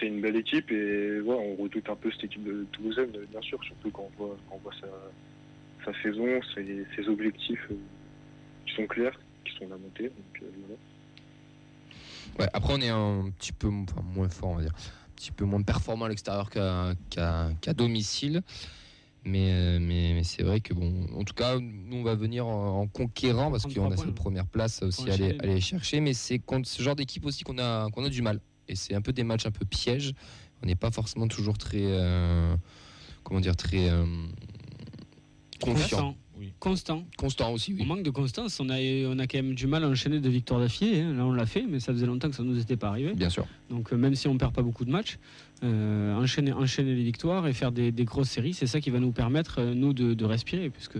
[0.00, 3.62] une belle équipe et ouais, on redoute un peu cette équipe de Toulousaine, bien sûr,
[3.64, 4.86] surtout quand on voit, quand on voit sa,
[5.84, 7.76] sa saison, ses, ses objectifs euh,
[8.66, 10.08] qui sont clairs, qui sont la montée.
[10.10, 10.74] Donc, euh, voilà.
[12.38, 14.72] Ouais, après, on est un petit peu enfin, moins fort, on va dire.
[14.74, 18.42] Un petit peu moins performant à l'extérieur qu'à domicile.
[19.24, 22.46] Mais, euh, mais, mais c'est vrai que, bon, en tout cas, nous, on va venir
[22.46, 26.00] en, en conquérant parce 33 qu'on a cette première place aussi aller, à aller chercher.
[26.00, 28.40] Mais c'est contre ce genre d'équipe aussi qu'on a, qu'on a du mal.
[28.68, 30.12] Et c'est un peu des matchs un peu pièges.
[30.62, 31.82] On n'est pas forcément toujours très.
[31.82, 32.54] euh,
[33.24, 33.90] comment dire Très.
[33.90, 34.06] euh,
[35.60, 36.16] confiant.
[36.60, 36.98] Constant.
[36.98, 37.04] Constant.
[37.16, 37.86] Constant aussi, On oui.
[37.86, 38.58] manque de constance.
[38.60, 38.76] On a,
[39.06, 41.00] on a quand même du mal à enchaîner de victoires d'affilée.
[41.00, 41.12] hein.
[41.14, 43.14] Là, on l'a fait, mais ça faisait longtemps que ça ne nous était pas arrivé.
[43.14, 43.46] Bien sûr.
[43.70, 45.18] Donc, euh, même si on perd pas beaucoup de matchs,
[45.64, 49.00] euh, enchaîner, enchaîner les victoires et faire des, des grosses séries, c'est ça qui va
[49.00, 50.70] nous permettre, euh, nous, de, de respirer.
[50.70, 50.98] Puisque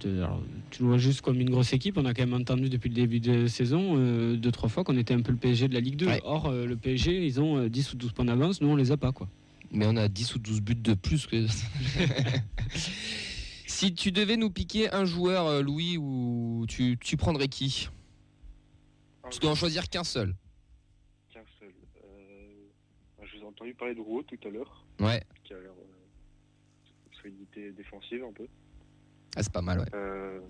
[0.00, 1.96] de- alors, tu le vois juste comme une grosse équipe.
[1.96, 4.96] On a quand même entendu depuis le début de saison, euh, deux, trois fois, qu'on
[4.96, 6.06] était un peu le PSG de la Ligue 2.
[6.06, 6.20] Ouais.
[6.24, 8.60] Or, euh, le PSG, ils ont euh, 10 ou 12 points d'avance.
[8.60, 9.12] Nous, on les a pas.
[9.12, 9.28] quoi.
[9.72, 11.46] Mais on a 10 ou 12 buts de plus que.
[13.72, 17.88] si tu devais nous piquer un joueur, euh, Louis, ou tu, tu prendrais qui?
[19.30, 20.34] Tu dois en choisir qu'un seul.
[21.32, 21.72] Qu'un seul.
[22.04, 22.66] Euh,
[23.22, 25.22] je vous ai entendu parler de Rouault tout à l'heure, Ouais.
[25.44, 28.46] qui a l'air euh, solidité défensive un peu.
[29.36, 29.86] Ah, c'est pas mal, ouais.
[29.94, 30.40] Euh,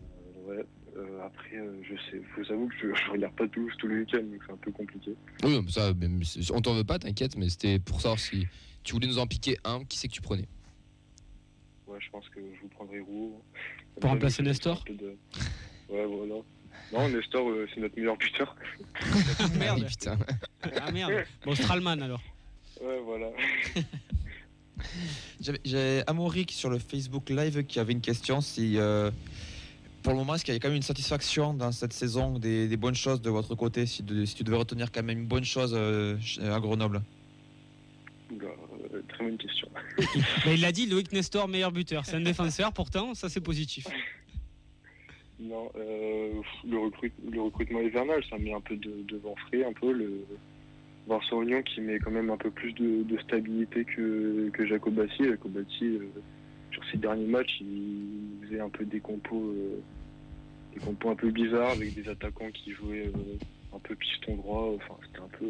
[0.44, 0.64] ouais.
[0.96, 3.86] euh, après, euh, je sais, je vous avoue que je, je regarde pas Toulouse tous
[3.86, 5.14] les week-ends, donc c'est un peu compliqué.
[5.44, 6.08] Oui, mais ça, mais-
[6.52, 8.48] on t'en veut pas, t'inquiète, mais c'était pour savoir si
[8.82, 10.48] tu voulais nous en piquer un, qui c'est que tu prenais?
[11.92, 13.42] Ouais, je pense que je vous prendrai Rouault.
[14.00, 15.16] Pour remplacer Nestor de-
[15.90, 16.36] Ouais, voilà.
[16.90, 18.56] Non, Nestor, euh, c'est notre meilleur buteur.
[19.58, 19.82] Merde.
[19.84, 20.18] Ah, putain.
[20.80, 21.12] Ah merde.
[21.44, 22.22] Bon, Stralman alors.
[22.82, 23.28] Ouais, voilà.
[25.40, 29.10] J'avais- J'ai Amaury qui, sur le Facebook Live qui avait une question si euh,
[30.02, 32.68] pour le moment est-ce qu'il y a quand même une satisfaction dans cette saison des,
[32.68, 35.26] des bonnes choses de votre côté si, de- si tu devais retenir quand même une
[35.26, 37.02] bonne chose euh, à Grenoble?
[38.32, 38.46] Euh,
[39.12, 39.68] très bonne question.
[40.46, 42.04] Mais il l'a dit, Loïc Nestor, meilleur buteur.
[42.04, 43.86] C'est un défenseur, pourtant, ça c'est positif.
[45.40, 46.32] Non, euh,
[46.68, 49.92] le, recrute- le recrutement hivernal, ça met un peu de, vent frais, un peu.
[49.92, 50.24] Le
[51.08, 55.24] Vincent Ognon qui met quand même un peu plus de, de stabilité que, que Jacobati.
[55.24, 56.06] Jacobati, euh,
[56.70, 59.80] sur ses derniers matchs, il faisait un peu des compos, euh,
[60.74, 64.72] des compos un peu bizarres avec des attaquants qui jouaient euh, un peu piston droit.
[64.76, 65.46] Enfin, c'était un peu,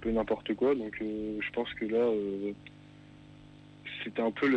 [0.00, 0.74] peu n'importe quoi.
[0.74, 2.52] Donc, euh, je pense que là, euh,
[4.04, 4.48] c'était un peu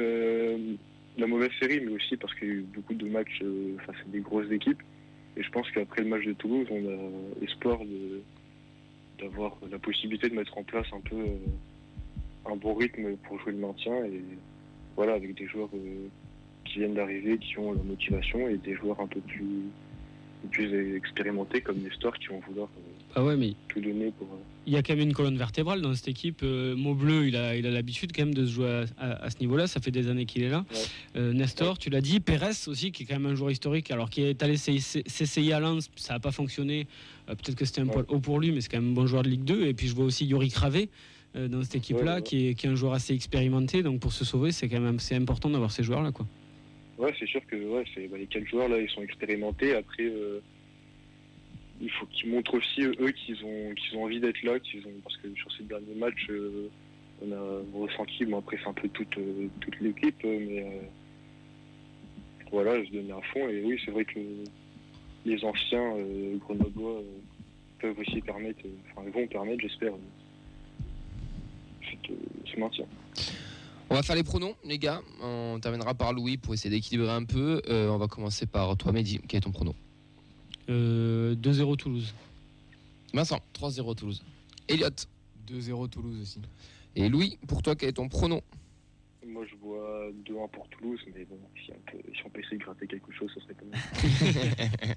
[1.17, 3.95] la mauvaise série, mais aussi parce qu'il y a eu beaucoup de matchs euh, face
[3.95, 4.81] à des grosses équipes.
[5.37, 7.79] Et je pense qu'après le match de Toulouse, on a espoir
[9.19, 11.25] d'avoir la possibilité de mettre en place un peu
[12.45, 14.21] un bon rythme pour jouer le maintien et
[14.95, 15.69] voilà avec des joueurs
[16.65, 19.63] qui viennent d'arriver, qui ont la motivation et des joueurs un peu plus
[20.51, 22.69] plus expérimentés comme Nestor qui vont vouloir
[23.15, 25.81] Ah ouais, mais tout donner pour euh, il y a quand même une colonne vertébrale
[25.81, 26.39] dans cette équipe.
[26.41, 29.29] Euh, Maubleu, il a il a l'habitude quand même de se jouer à, à- à
[29.29, 29.67] ce niveau-là.
[29.67, 30.65] Ça fait des années qu'il est là.
[30.71, 30.77] Ouais.
[31.17, 32.19] Euh, Nestor, tu l'as dit.
[32.21, 35.51] Pérez aussi, qui est quand même un joueur historique, alors qui est allé s'ess- s'essayer
[35.53, 36.87] à Lens, ça n'a pas fonctionné.
[37.29, 37.91] Euh, Peut-être que c'était un Ouais.
[37.91, 39.65] poil haut pour lui, mais c'est quand même un bon joueur de Ligue 2.
[39.67, 40.89] Et puis je vois aussi Yuri Cravé
[41.35, 43.81] dans cette équipe-là, qui, est, qui est un joueur assez expérimenté.
[43.83, 46.11] Donc pour se sauver, c'est quand même c'est important d'avoir ces joueurs-là.
[46.11, 46.25] quoi.
[46.99, 49.75] Ouais, c'est sûr que ouais, c'est, bah, les quatre joueurs là, ils sont expérimentés.
[49.75, 50.03] Après,
[51.83, 55.01] il faut qu'ils montrent aussi eux qu'ils ont, qu'ils ont envie d'être là, qu'ils ont,
[55.03, 56.69] parce que sur ces derniers matchs, euh,
[57.21, 60.89] on a ressenti, bon après c'est un peu toute, euh, toute l'équipe, euh, mais
[62.51, 63.49] voilà, se donner à fond.
[63.49, 64.19] Et oui, c'est vrai que
[65.25, 65.95] les anciens
[66.37, 67.01] grenoblois
[67.79, 68.61] peuvent aussi permettre,
[68.91, 69.93] enfin vont permettre, j'espère,
[71.81, 72.85] ce maintien.
[73.89, 75.01] On va faire les pronoms, les gars.
[75.21, 77.61] On terminera par Louis pour essayer d'équilibrer un peu.
[77.69, 79.19] On va commencer par toi, Mehdi.
[79.27, 79.73] Quel est ton pronom
[80.67, 82.13] 2-0 Toulouse.
[83.13, 83.39] Vincent.
[83.53, 84.23] 3-0 Toulouse.
[84.67, 84.89] Elliot.
[85.47, 86.39] 2-0 Toulouse aussi.
[86.95, 88.41] Et Louis, pour toi, quel est ton pronom?
[89.25, 92.57] Moi, je vois 2-1 pour Toulouse, mais bon, si on peut, si on peut essayer
[92.57, 94.95] de gratter quelque chose, ce serait pas mal.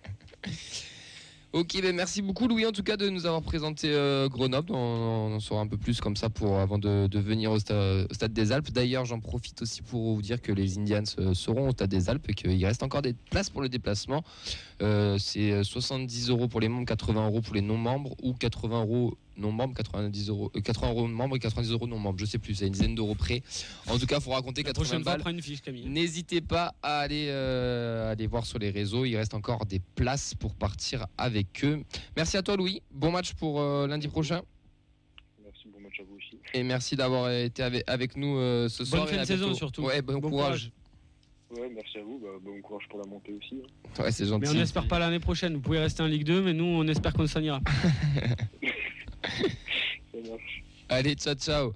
[1.57, 4.75] Ok, ben merci beaucoup Louis en tout cas de nous avoir présenté euh, Grenoble.
[4.75, 8.53] On, en saura un peu plus comme ça pour avant de, venir au stade des
[8.53, 8.71] Alpes.
[8.73, 12.11] D'ailleurs, j'en profite aussi pour vous dire que les Indians euh, seront au stade des
[12.11, 14.23] Alpes et qu'il reste encore des places pour le déplacement.
[14.83, 19.17] Euh, C'est 70 euros pour les membres, 80 euros pour les non-membres ou 80 euros
[19.37, 22.18] non-membres, 90 euros, euh, 80 euros membres et 90 euros non-membres.
[22.18, 23.43] Je sais plus, c'est une dizaine d'euros près.
[23.89, 25.20] En tout cas, il faut raconter La 80 prochaine fois, balles.
[25.20, 25.89] prends une fiche, Camille.
[25.89, 29.05] N'hésitez pas à aller, euh, aller voir sur les réseaux.
[29.05, 31.82] Il reste encore des places pour partir avec eux.
[32.16, 32.82] Merci à toi, Louis.
[32.91, 34.43] Bon match pour euh, lundi prochain.
[35.45, 36.39] Merci, bon match à vous aussi.
[36.55, 39.05] Et merci d'avoir été avec, avec nous euh, ce soir.
[39.05, 39.82] Bonne fin de saison surtout.
[39.84, 40.70] Ouais, bon, Bon courage.
[41.49, 43.55] Ouais, merci à vous, bah, bon courage pour la montée aussi.
[43.62, 44.03] hein.
[44.03, 44.41] Ouais, c'est gentil.
[44.43, 45.55] Mais on n'espère pas l'année prochaine.
[45.55, 47.61] Vous pouvez rester en Ligue 2, mais nous, on espère qu'on s'en ira.
[50.89, 51.72] Allez, ciao, ciao.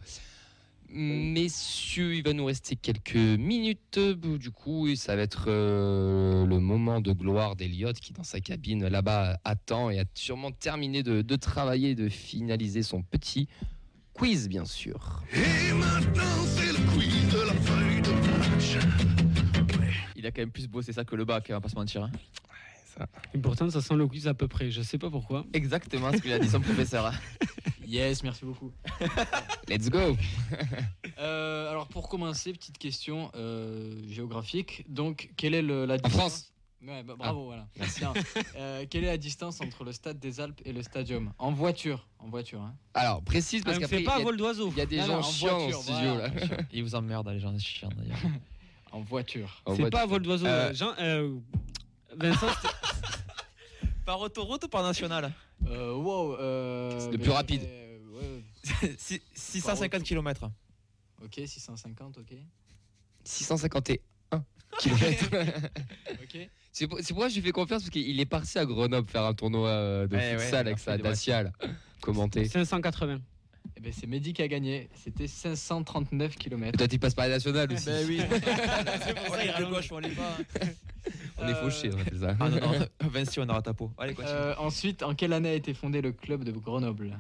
[0.93, 3.99] Messieurs, il va nous rester quelques minutes.
[4.01, 8.89] Du coup, ça va être euh, le moment de gloire d'Eliott qui, dans sa cabine
[8.89, 13.49] là-bas, attend et a sûrement terminé de, de travailler, de finaliser son petit
[14.15, 15.23] quiz, bien sûr.
[15.33, 18.85] Et maintenant, c'est le quiz de la feuille de match.
[20.17, 22.03] Il a quand même plus bossé ça que le bac, on va pas se mentir.
[22.03, 22.11] hein.
[23.35, 24.71] Et pourtant, ça sent le quiz à peu près.
[24.71, 25.45] Je sais pas pourquoi.
[25.53, 27.07] Exactement ce qu'il a dit son professeur.
[27.07, 27.13] hein.
[27.87, 28.71] Yes, merci beaucoup.
[29.69, 30.17] Let's go
[31.19, 34.85] Euh, alors pour commencer, petite question euh, géographique.
[34.89, 36.13] Donc, quelle est le- la En distance?
[36.15, 36.53] France
[36.87, 37.67] Ouais, bah, bravo, Ah, voilà.
[37.79, 38.03] merci.
[38.57, 41.33] Euh, quelle est la distance entre le stade des Alpes et le stadium?
[41.39, 42.63] En voiture, en voiture.
[42.63, 42.75] Hein.
[42.95, 44.71] Alors, précise parce Ah, qu'après, pas il y a- vol d'oiseau.
[44.71, 46.29] il y a des Non, gens non, en chiants voiture, en studio voilà, là.
[46.29, 46.57] en voiture.
[46.73, 48.19] Il vous emmerde, les gens chiants d'ailleurs.
[48.93, 49.63] En voiture.
[49.67, 50.47] En C'est pas vol d'oiseau.
[50.47, 51.37] Euh, euh,
[52.21, 52.47] Vincent,
[54.05, 55.33] Par autoroute ou par national
[55.67, 56.35] Euh, wow.
[56.37, 57.63] euh, C'est le plus rapide.
[57.65, 57.99] euh,
[58.83, 58.97] ouais,
[59.35, 60.51] 650 km.
[61.25, 62.37] ok, 650, ok.
[63.25, 64.45] 651
[64.79, 65.31] km.
[66.23, 66.49] Ok.
[66.73, 69.25] C'est pour- c'est pourquoi je lui fais confiance parce qu'il est parti à Grenoble faire
[69.25, 71.53] un tournoi euh, de ouais, futsal avec sa Dacia là.
[72.01, 72.45] Commenté.
[72.47, 73.21] 580.
[73.81, 74.91] Eh ben, c'est Mehdi qui a gagné.
[74.95, 76.77] C'était 539 km.
[76.77, 77.87] Toi tu passes par la nationale aussi.
[77.87, 78.21] Ben oui.
[78.31, 79.73] C'est pour on ça, il rallonge.
[79.73, 80.37] gauche, on l'est pas.
[81.39, 82.37] On est fauchés, on appelle ça.
[82.39, 83.91] Ah non, non, Vinci, on aura ta peau.
[83.97, 84.35] Allez, continue.
[84.37, 87.17] Euh, ensuite, en quelle année a été fondé le club de Grenoble?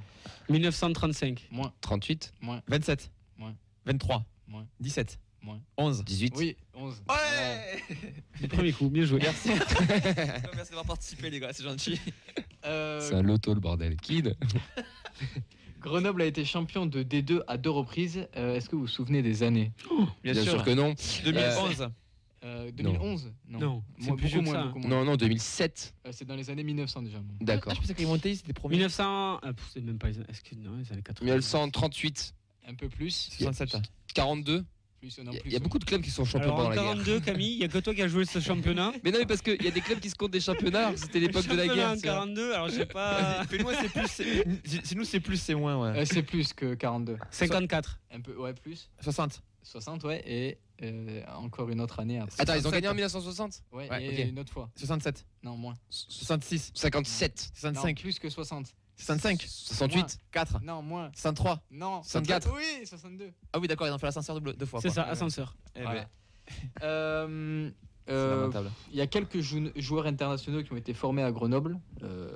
[0.50, 1.48] 1935.
[1.50, 1.72] Moins.
[1.80, 2.60] 38, Moins.
[2.68, 3.10] 27.
[3.38, 3.54] Moins.
[3.86, 4.26] 23.
[4.46, 4.66] Moins.
[4.80, 5.18] 17.
[5.40, 5.60] Moins.
[5.78, 6.04] 11.
[6.04, 6.34] 18.
[6.36, 7.02] Oui, 11.
[7.08, 7.82] Ouais
[8.38, 9.20] Du premier coup, bien joué.
[9.22, 9.48] Merci.
[9.48, 11.98] Merci d'avoir participé, les gars, c'est gentil.
[12.66, 13.96] Euh, C'est un loto le bordel.
[13.96, 14.36] Kid.
[15.80, 18.28] Grenoble a été champion de D2 à deux reprises.
[18.36, 19.72] Euh, Est-ce que vous vous souvenez des années
[20.22, 20.94] Bien, Bien sûr que non.
[21.24, 21.88] 2011.
[22.42, 24.66] Euh, 2011 Non, c'est Moi, plus vieux beaucoup que moins, ça.
[24.68, 24.88] beaucoup moins.
[24.90, 25.94] Non, non, 2007.
[26.06, 27.18] Euh, c'est dans les années 1900 déjà.
[27.18, 27.34] bon.
[27.40, 27.72] D'accord.
[27.72, 28.76] Ah, je pensais qu'ils montaient, c'était premier.
[28.76, 29.40] 1900.
[29.42, 30.08] ah, c'est même pas.
[30.08, 31.24] les- Est-ce que non, les années 80.
[31.26, 32.34] 1938,
[32.66, 33.30] Un peu plus.
[33.38, 33.82] 67.
[34.14, 34.64] 42.
[35.00, 36.54] Plus, non, Il y a- plus il y, a beaucoup de clubs qui sont champions
[36.54, 37.04] Alors, pendant en la guerre.
[37.04, 38.38] 42, Camille, il y a que toi qui as joué ce
[38.74, 38.92] championnat.
[39.02, 40.92] Mais non, mais parce qu'il y a des clubs qui se comptent des championnats.
[40.96, 41.90] C'était l'époque de la guerre.
[41.90, 42.12] en tu vois.
[42.12, 43.44] 42, alors je sais pas.
[43.48, 44.08] Fais-nous, c'est plus.
[44.08, 46.00] c'est- si- Si nous, c'est plus, c'est moins, ouais.
[46.00, 47.16] Euh, c'est plus que 42.
[47.30, 47.98] 54.
[48.12, 48.90] Un peu, ouais, plus.
[49.00, 49.42] 60.
[49.62, 52.40] 60, ouais, et euh, encore une autre année après.
[52.40, 52.72] Attends, ils ont 67.
[52.82, 54.30] gagné en 1960 Ouais, Ouais, et ok.
[54.30, 54.70] une autre fois.
[54.76, 55.24] 67.
[55.42, 55.74] Non, moins.
[55.90, 56.72] 66.
[56.74, 57.50] 57.
[57.64, 58.00] Non, 65.
[58.00, 58.66] plus que 60.
[59.00, 59.42] 65.
[59.42, 60.18] 68.
[60.30, 60.60] 4.
[60.62, 61.10] Non, moins.
[61.14, 61.60] 63.
[61.70, 62.02] Non.
[62.02, 62.48] 64.
[62.56, 63.32] Oui, 62.
[63.52, 64.80] Ah oui, d'accord, ils ont fait l'ascenseur deux, deux fois.
[64.80, 65.56] C'est ça, ascenseur.
[65.74, 66.00] Eh Voilà.
[66.02, 66.06] ben,
[66.82, 67.70] Euh,
[68.08, 68.50] euh.
[68.90, 71.78] Il y a quelques jou- joueurs internationaux qui ont été formés à Grenoble.
[72.02, 72.28] Euh,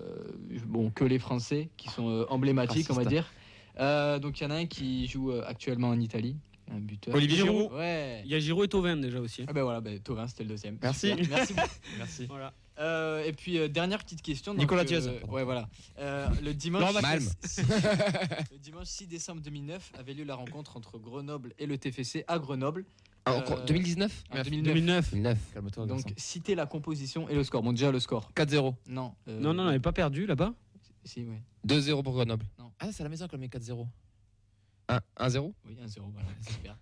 [0.67, 3.33] bon, que les Français, qui sont euh, emblématiques, on va dire.
[3.81, 6.37] Euh, donc il y en a un qui joue euh, actuellement en Italie,
[6.71, 7.15] un buteur.
[7.15, 7.73] Olivier Giroud.
[7.73, 8.23] Ouais.
[8.25, 9.45] Il y a Giroud et Tovin déjà aussi.
[9.47, 10.79] Ah ben voilà, ben, Thauvin, c'était le deuxième.
[10.83, 11.11] Merci.
[11.11, 11.29] Super.
[11.29, 11.55] Merci.
[11.99, 12.27] Merci.
[12.27, 12.53] Voilà.
[12.81, 14.53] Euh, et puis euh, dernière petite question.
[14.53, 15.33] donc, Nicolas euh, Diaz, pardon.
[15.35, 15.69] ouais, voilà.
[15.99, 16.83] Euh, le dimanche.
[18.53, 22.39] Le dimanche 6 décembre 2009 avait lieu la rencontre entre Grenoble et le TFC à
[22.39, 22.85] Grenoble.
[23.27, 24.75] Ah, Euh, encore- 2019 en 2009.
[24.75, 25.11] 2009.
[25.11, 25.39] 2009.
[25.55, 27.63] Calme-toi, Donc citez la composition et le score.
[27.63, 28.31] Bon déjà le score.
[28.35, 28.75] 4-0.
[28.89, 29.13] Non.
[29.29, 30.53] euh, Non, non, on n'avait pas perdu là-bas.
[31.05, 31.37] Si, oui.
[31.67, 32.45] 2-0 pour Grenoble.
[32.81, 33.87] Ah, c'est à la maison qu'on met 4-0.
[34.89, 36.77] 1 1-0 Oui, 1-0, voilà, super.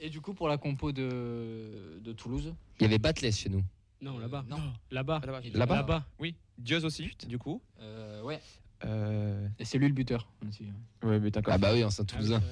[0.00, 3.62] Et du coup, pour la compo de, de Toulouse Il y avait Batless chez nous.
[4.00, 4.44] Non, euh, là-bas.
[4.48, 4.56] Non.
[4.90, 5.20] Là-bas.
[5.24, 5.40] Là-bas.
[5.54, 6.06] Là-bas Là-bas.
[6.18, 6.34] Oui.
[6.58, 7.62] Dieu aussi, du coup.
[7.80, 8.40] Euh, ouais.
[8.84, 9.48] Euh...
[9.58, 10.28] Et c'est lui le buteur.
[10.46, 10.64] aussi.
[11.02, 11.30] Ouais, mais.
[11.46, 12.42] Ah bah oui, en saint Ah oui, toulousain.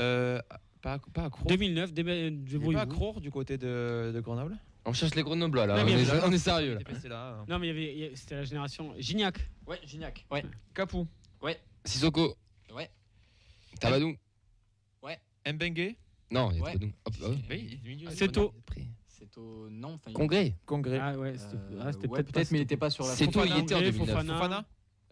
[0.00, 0.40] Euh,
[0.80, 1.46] pas, pas à Crour.
[1.46, 2.72] 2009, dé- Il est débrouille-vous.
[2.78, 4.56] pas à Crour du côté de, de Grenoble?
[4.86, 5.76] On cherche les Grenoblois là.
[5.82, 6.78] Non, on, est, on est sérieux
[7.08, 7.38] là.
[7.40, 7.44] Hein.
[7.48, 9.38] Non, mais il y avait- c'était la génération Gignac.
[9.66, 10.24] Ouais, Gignac.
[10.30, 10.44] Ouais.
[10.74, 11.06] Capou.
[11.42, 11.58] Ouais.
[11.84, 12.36] Sissoko.
[12.74, 12.90] Ouais.
[13.80, 14.14] Tabadou.
[15.46, 15.96] Mbengue.
[16.30, 17.10] Non, il y a ah
[17.84, 18.08] milieu.
[18.10, 18.54] C'est tôt.
[19.06, 19.68] C'est au.
[19.70, 20.54] Non, Congrès.
[20.66, 20.98] Congrès.
[21.00, 23.04] Ah ouais, c'était Euh, ah, c'était ouais, peut-être peut-être, pas- mais il n'était pas sur
[23.06, 24.08] la C'est tôt, il Fofana, était en Congrès, 2009.
[24.16, 24.64] Fofana, Fofana.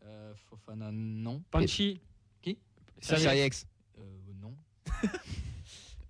[0.05, 1.43] Euh, Fofana, non.
[1.51, 2.01] Panchi.
[2.41, 2.59] Qui
[3.01, 3.67] Sariex.
[3.99, 4.03] Euh,
[4.41, 4.55] non.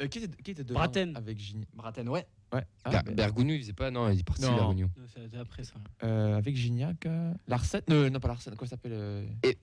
[0.01, 1.16] Euh, qui était, qui était devant Braten.
[1.16, 2.27] avec Gignac Braten, ouais.
[2.53, 2.64] Ouais.
[2.83, 3.91] Ah, Ber- Bergogneau, il faisait pas.
[3.91, 4.43] Non, il est parti.
[4.43, 4.75] Non,
[5.14, 5.75] C'était après ça.
[6.03, 7.07] euh, avec Gignac.
[7.07, 7.83] euh, Larsen.
[7.89, 8.55] Non, non, pas Larsen.
[8.57, 9.59] Comment ça s'appelle euh, Et-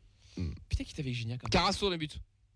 [0.70, 2.08] Putain, qui était avec Gignac hein Carasso dans les buts.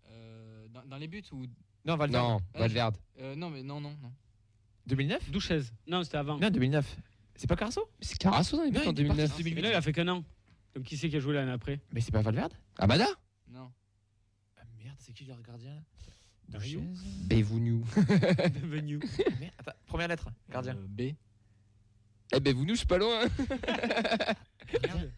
[0.08, 1.44] Euh, dans, dans les buts ou.
[1.84, 2.24] Non, Valverde.
[2.24, 2.96] Non, Ah, Valverde.
[3.20, 4.12] Euh, non, mais non, non, non.
[4.86, 5.60] 2009 Douchez.
[5.86, 6.38] Non, c'était avant.
[6.38, 6.96] Non, 2009.
[7.36, 9.32] C'est pas Carasso Mais c'est Carasso dans les buts Non, en il était parti 2009.
[9.32, 9.62] en Mais 2008.
[9.62, 10.24] là, il a fait qu'un an.
[10.74, 13.06] Donc qui c'est qui a joué l'année après Mais c'est pas Valverde Amada
[13.48, 13.70] Non.
[14.58, 15.80] Ah merde, c'est qui leur gardien là
[16.48, 17.84] Dario Duchesne Bevounou.
[19.40, 20.76] Merde, attends, première lettre, gardien.
[20.76, 21.00] Euh, B.
[22.34, 23.20] Eh Bevounou, je suis pas loin.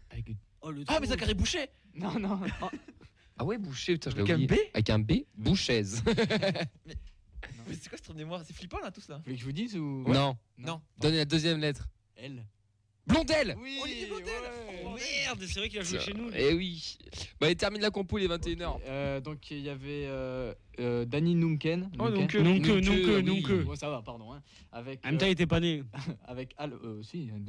[0.09, 2.39] Avec- Oh, le Ah, mais Zachary Boucher Non, non.
[3.37, 4.61] Ah ouais, Boucher, putain, je l'ai Avec un oublié.
[4.63, 6.03] B Avec un B Bouchaise.
[6.85, 8.41] Mais c'est quoi cette mémoire?
[8.45, 10.03] C'est flippant là, tous là Vous voulez que je vous dise ou?
[10.07, 10.37] Non.
[10.57, 10.81] Non.
[10.97, 11.87] Donnez la deuxième lettre.
[12.15, 12.45] L.
[13.05, 14.33] Blondel Oui, Blondel
[14.97, 16.29] merde, c'est vrai qu'il a joué chez nous.
[16.35, 16.97] Eh oui.
[17.39, 18.79] Bah, il termine la compo, il est 21h.
[18.85, 21.89] Euh, donc il y avait euh, euh, Danny Nunken.
[21.99, 22.43] Oh, Nunken.
[22.43, 23.23] donc, donc, donc, oui.
[23.23, 23.63] donc, euh.
[23.63, 24.33] Ouais, ça va, pardon.
[24.33, 24.41] hein.
[24.71, 25.83] Avec, En même temps, il euh, était pas né.
[26.27, 26.73] avec Al.
[26.83, 27.29] Euh, si.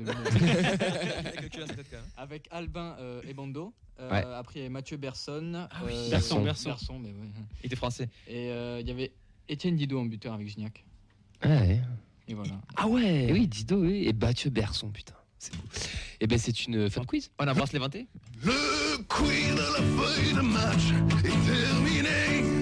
[2.17, 3.73] Avec Albin euh, Ebando.
[4.01, 4.23] Euh, Ouais.
[4.35, 5.53] Après, il y avait Mathieu Berson.
[5.55, 5.93] Ah oui.
[5.93, 6.69] euh, Berson, Berson.
[6.71, 6.99] Berson.
[7.01, 7.27] mais ouais.
[7.63, 8.09] Il était français.
[8.29, 9.11] Et euh, il y avait
[9.49, 10.85] Étienne Didot en buteur avec Gignac.
[11.45, 11.81] Ouais.
[12.29, 12.61] Et voilà.
[12.77, 13.29] Ah ouais.
[13.33, 14.07] Oui, Dido, oui.
[14.07, 15.15] Et Mathieu Berson, putain.
[15.39, 15.63] C'est beau.
[16.21, 17.31] Eh ben, c'est une fin de quiz.
[17.39, 18.07] On embrasse les vantés
[18.45, 20.91] Le quiz de la feuille de match
[21.25, 22.55] est terminé.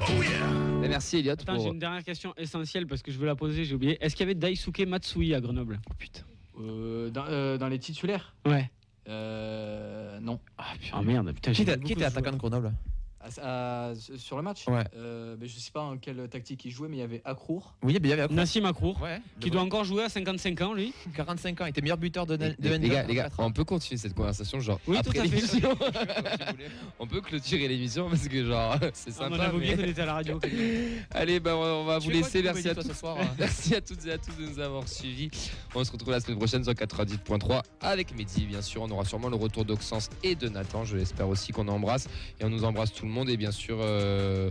[0.00, 0.84] Oh yeah!
[0.84, 1.32] Eh, Merci, Elliot.
[1.32, 3.98] Attends, pour- j'ai une dernière question essentielle parce que je veux la poser, j'ai oublié.
[4.00, 5.80] Est-ce qu'il y avait Daisuke Matsui à Grenoble?
[5.90, 6.22] Oh putain.
[6.60, 8.34] Euh, dans, euh, dans les titulaires?
[8.46, 8.70] Ouais.
[9.08, 10.38] euh, Non.
[10.58, 12.72] Ah putain, merde, putain, Qui j'ai était, attaquant de Grenoble?
[13.24, 14.82] À- à- sur le match Ouais.
[14.96, 17.74] Euh, mais Je sais pas en quelle tactique il jouait, mais il y avait Akrour.
[17.82, 18.26] Oui, il y avait.
[18.34, 19.20] Nassim Akrour, Ouais.
[19.40, 20.92] qui doit encore jouer à 55 ans, lui.
[21.14, 23.52] 45 ans, il était meilleur buteur de, de Les, les N2 gars, les gars, on
[23.52, 25.28] peut continuer cette conversation genre Oui, après tout à fait.
[25.36, 25.76] l'émission.
[26.98, 29.42] On peut clôturer l'émission parce que genre c'est Ah, on sympa.
[29.44, 30.40] avait oublié mais- qu'on était à la radio.
[31.10, 32.42] Allez, bah, on va vous laisser.
[32.42, 32.82] Merci à, tous.
[32.82, 35.30] ce soir, hein Merci à toutes et à tous de nous avoir suivis.
[35.74, 38.46] On se retrouve la semaine prochaine sur 90.3 avec Mehdi.
[38.46, 40.84] Bien sûr, on aura sûrement le retour d'Oxens et de Nathan.
[40.84, 42.08] Je l'espère aussi qu'on embrasse
[42.40, 43.11] et on nous embrasse tout le monde.
[43.28, 44.50] Et bien sûr, euh,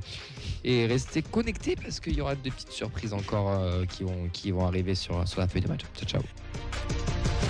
[0.64, 4.51] et restez connectés parce qu'il y aura des petites surprises encore euh, qui, vont, qui
[4.51, 5.82] vont arriver sur, sur la feuille de match.
[5.97, 7.41] Ciao, ciao.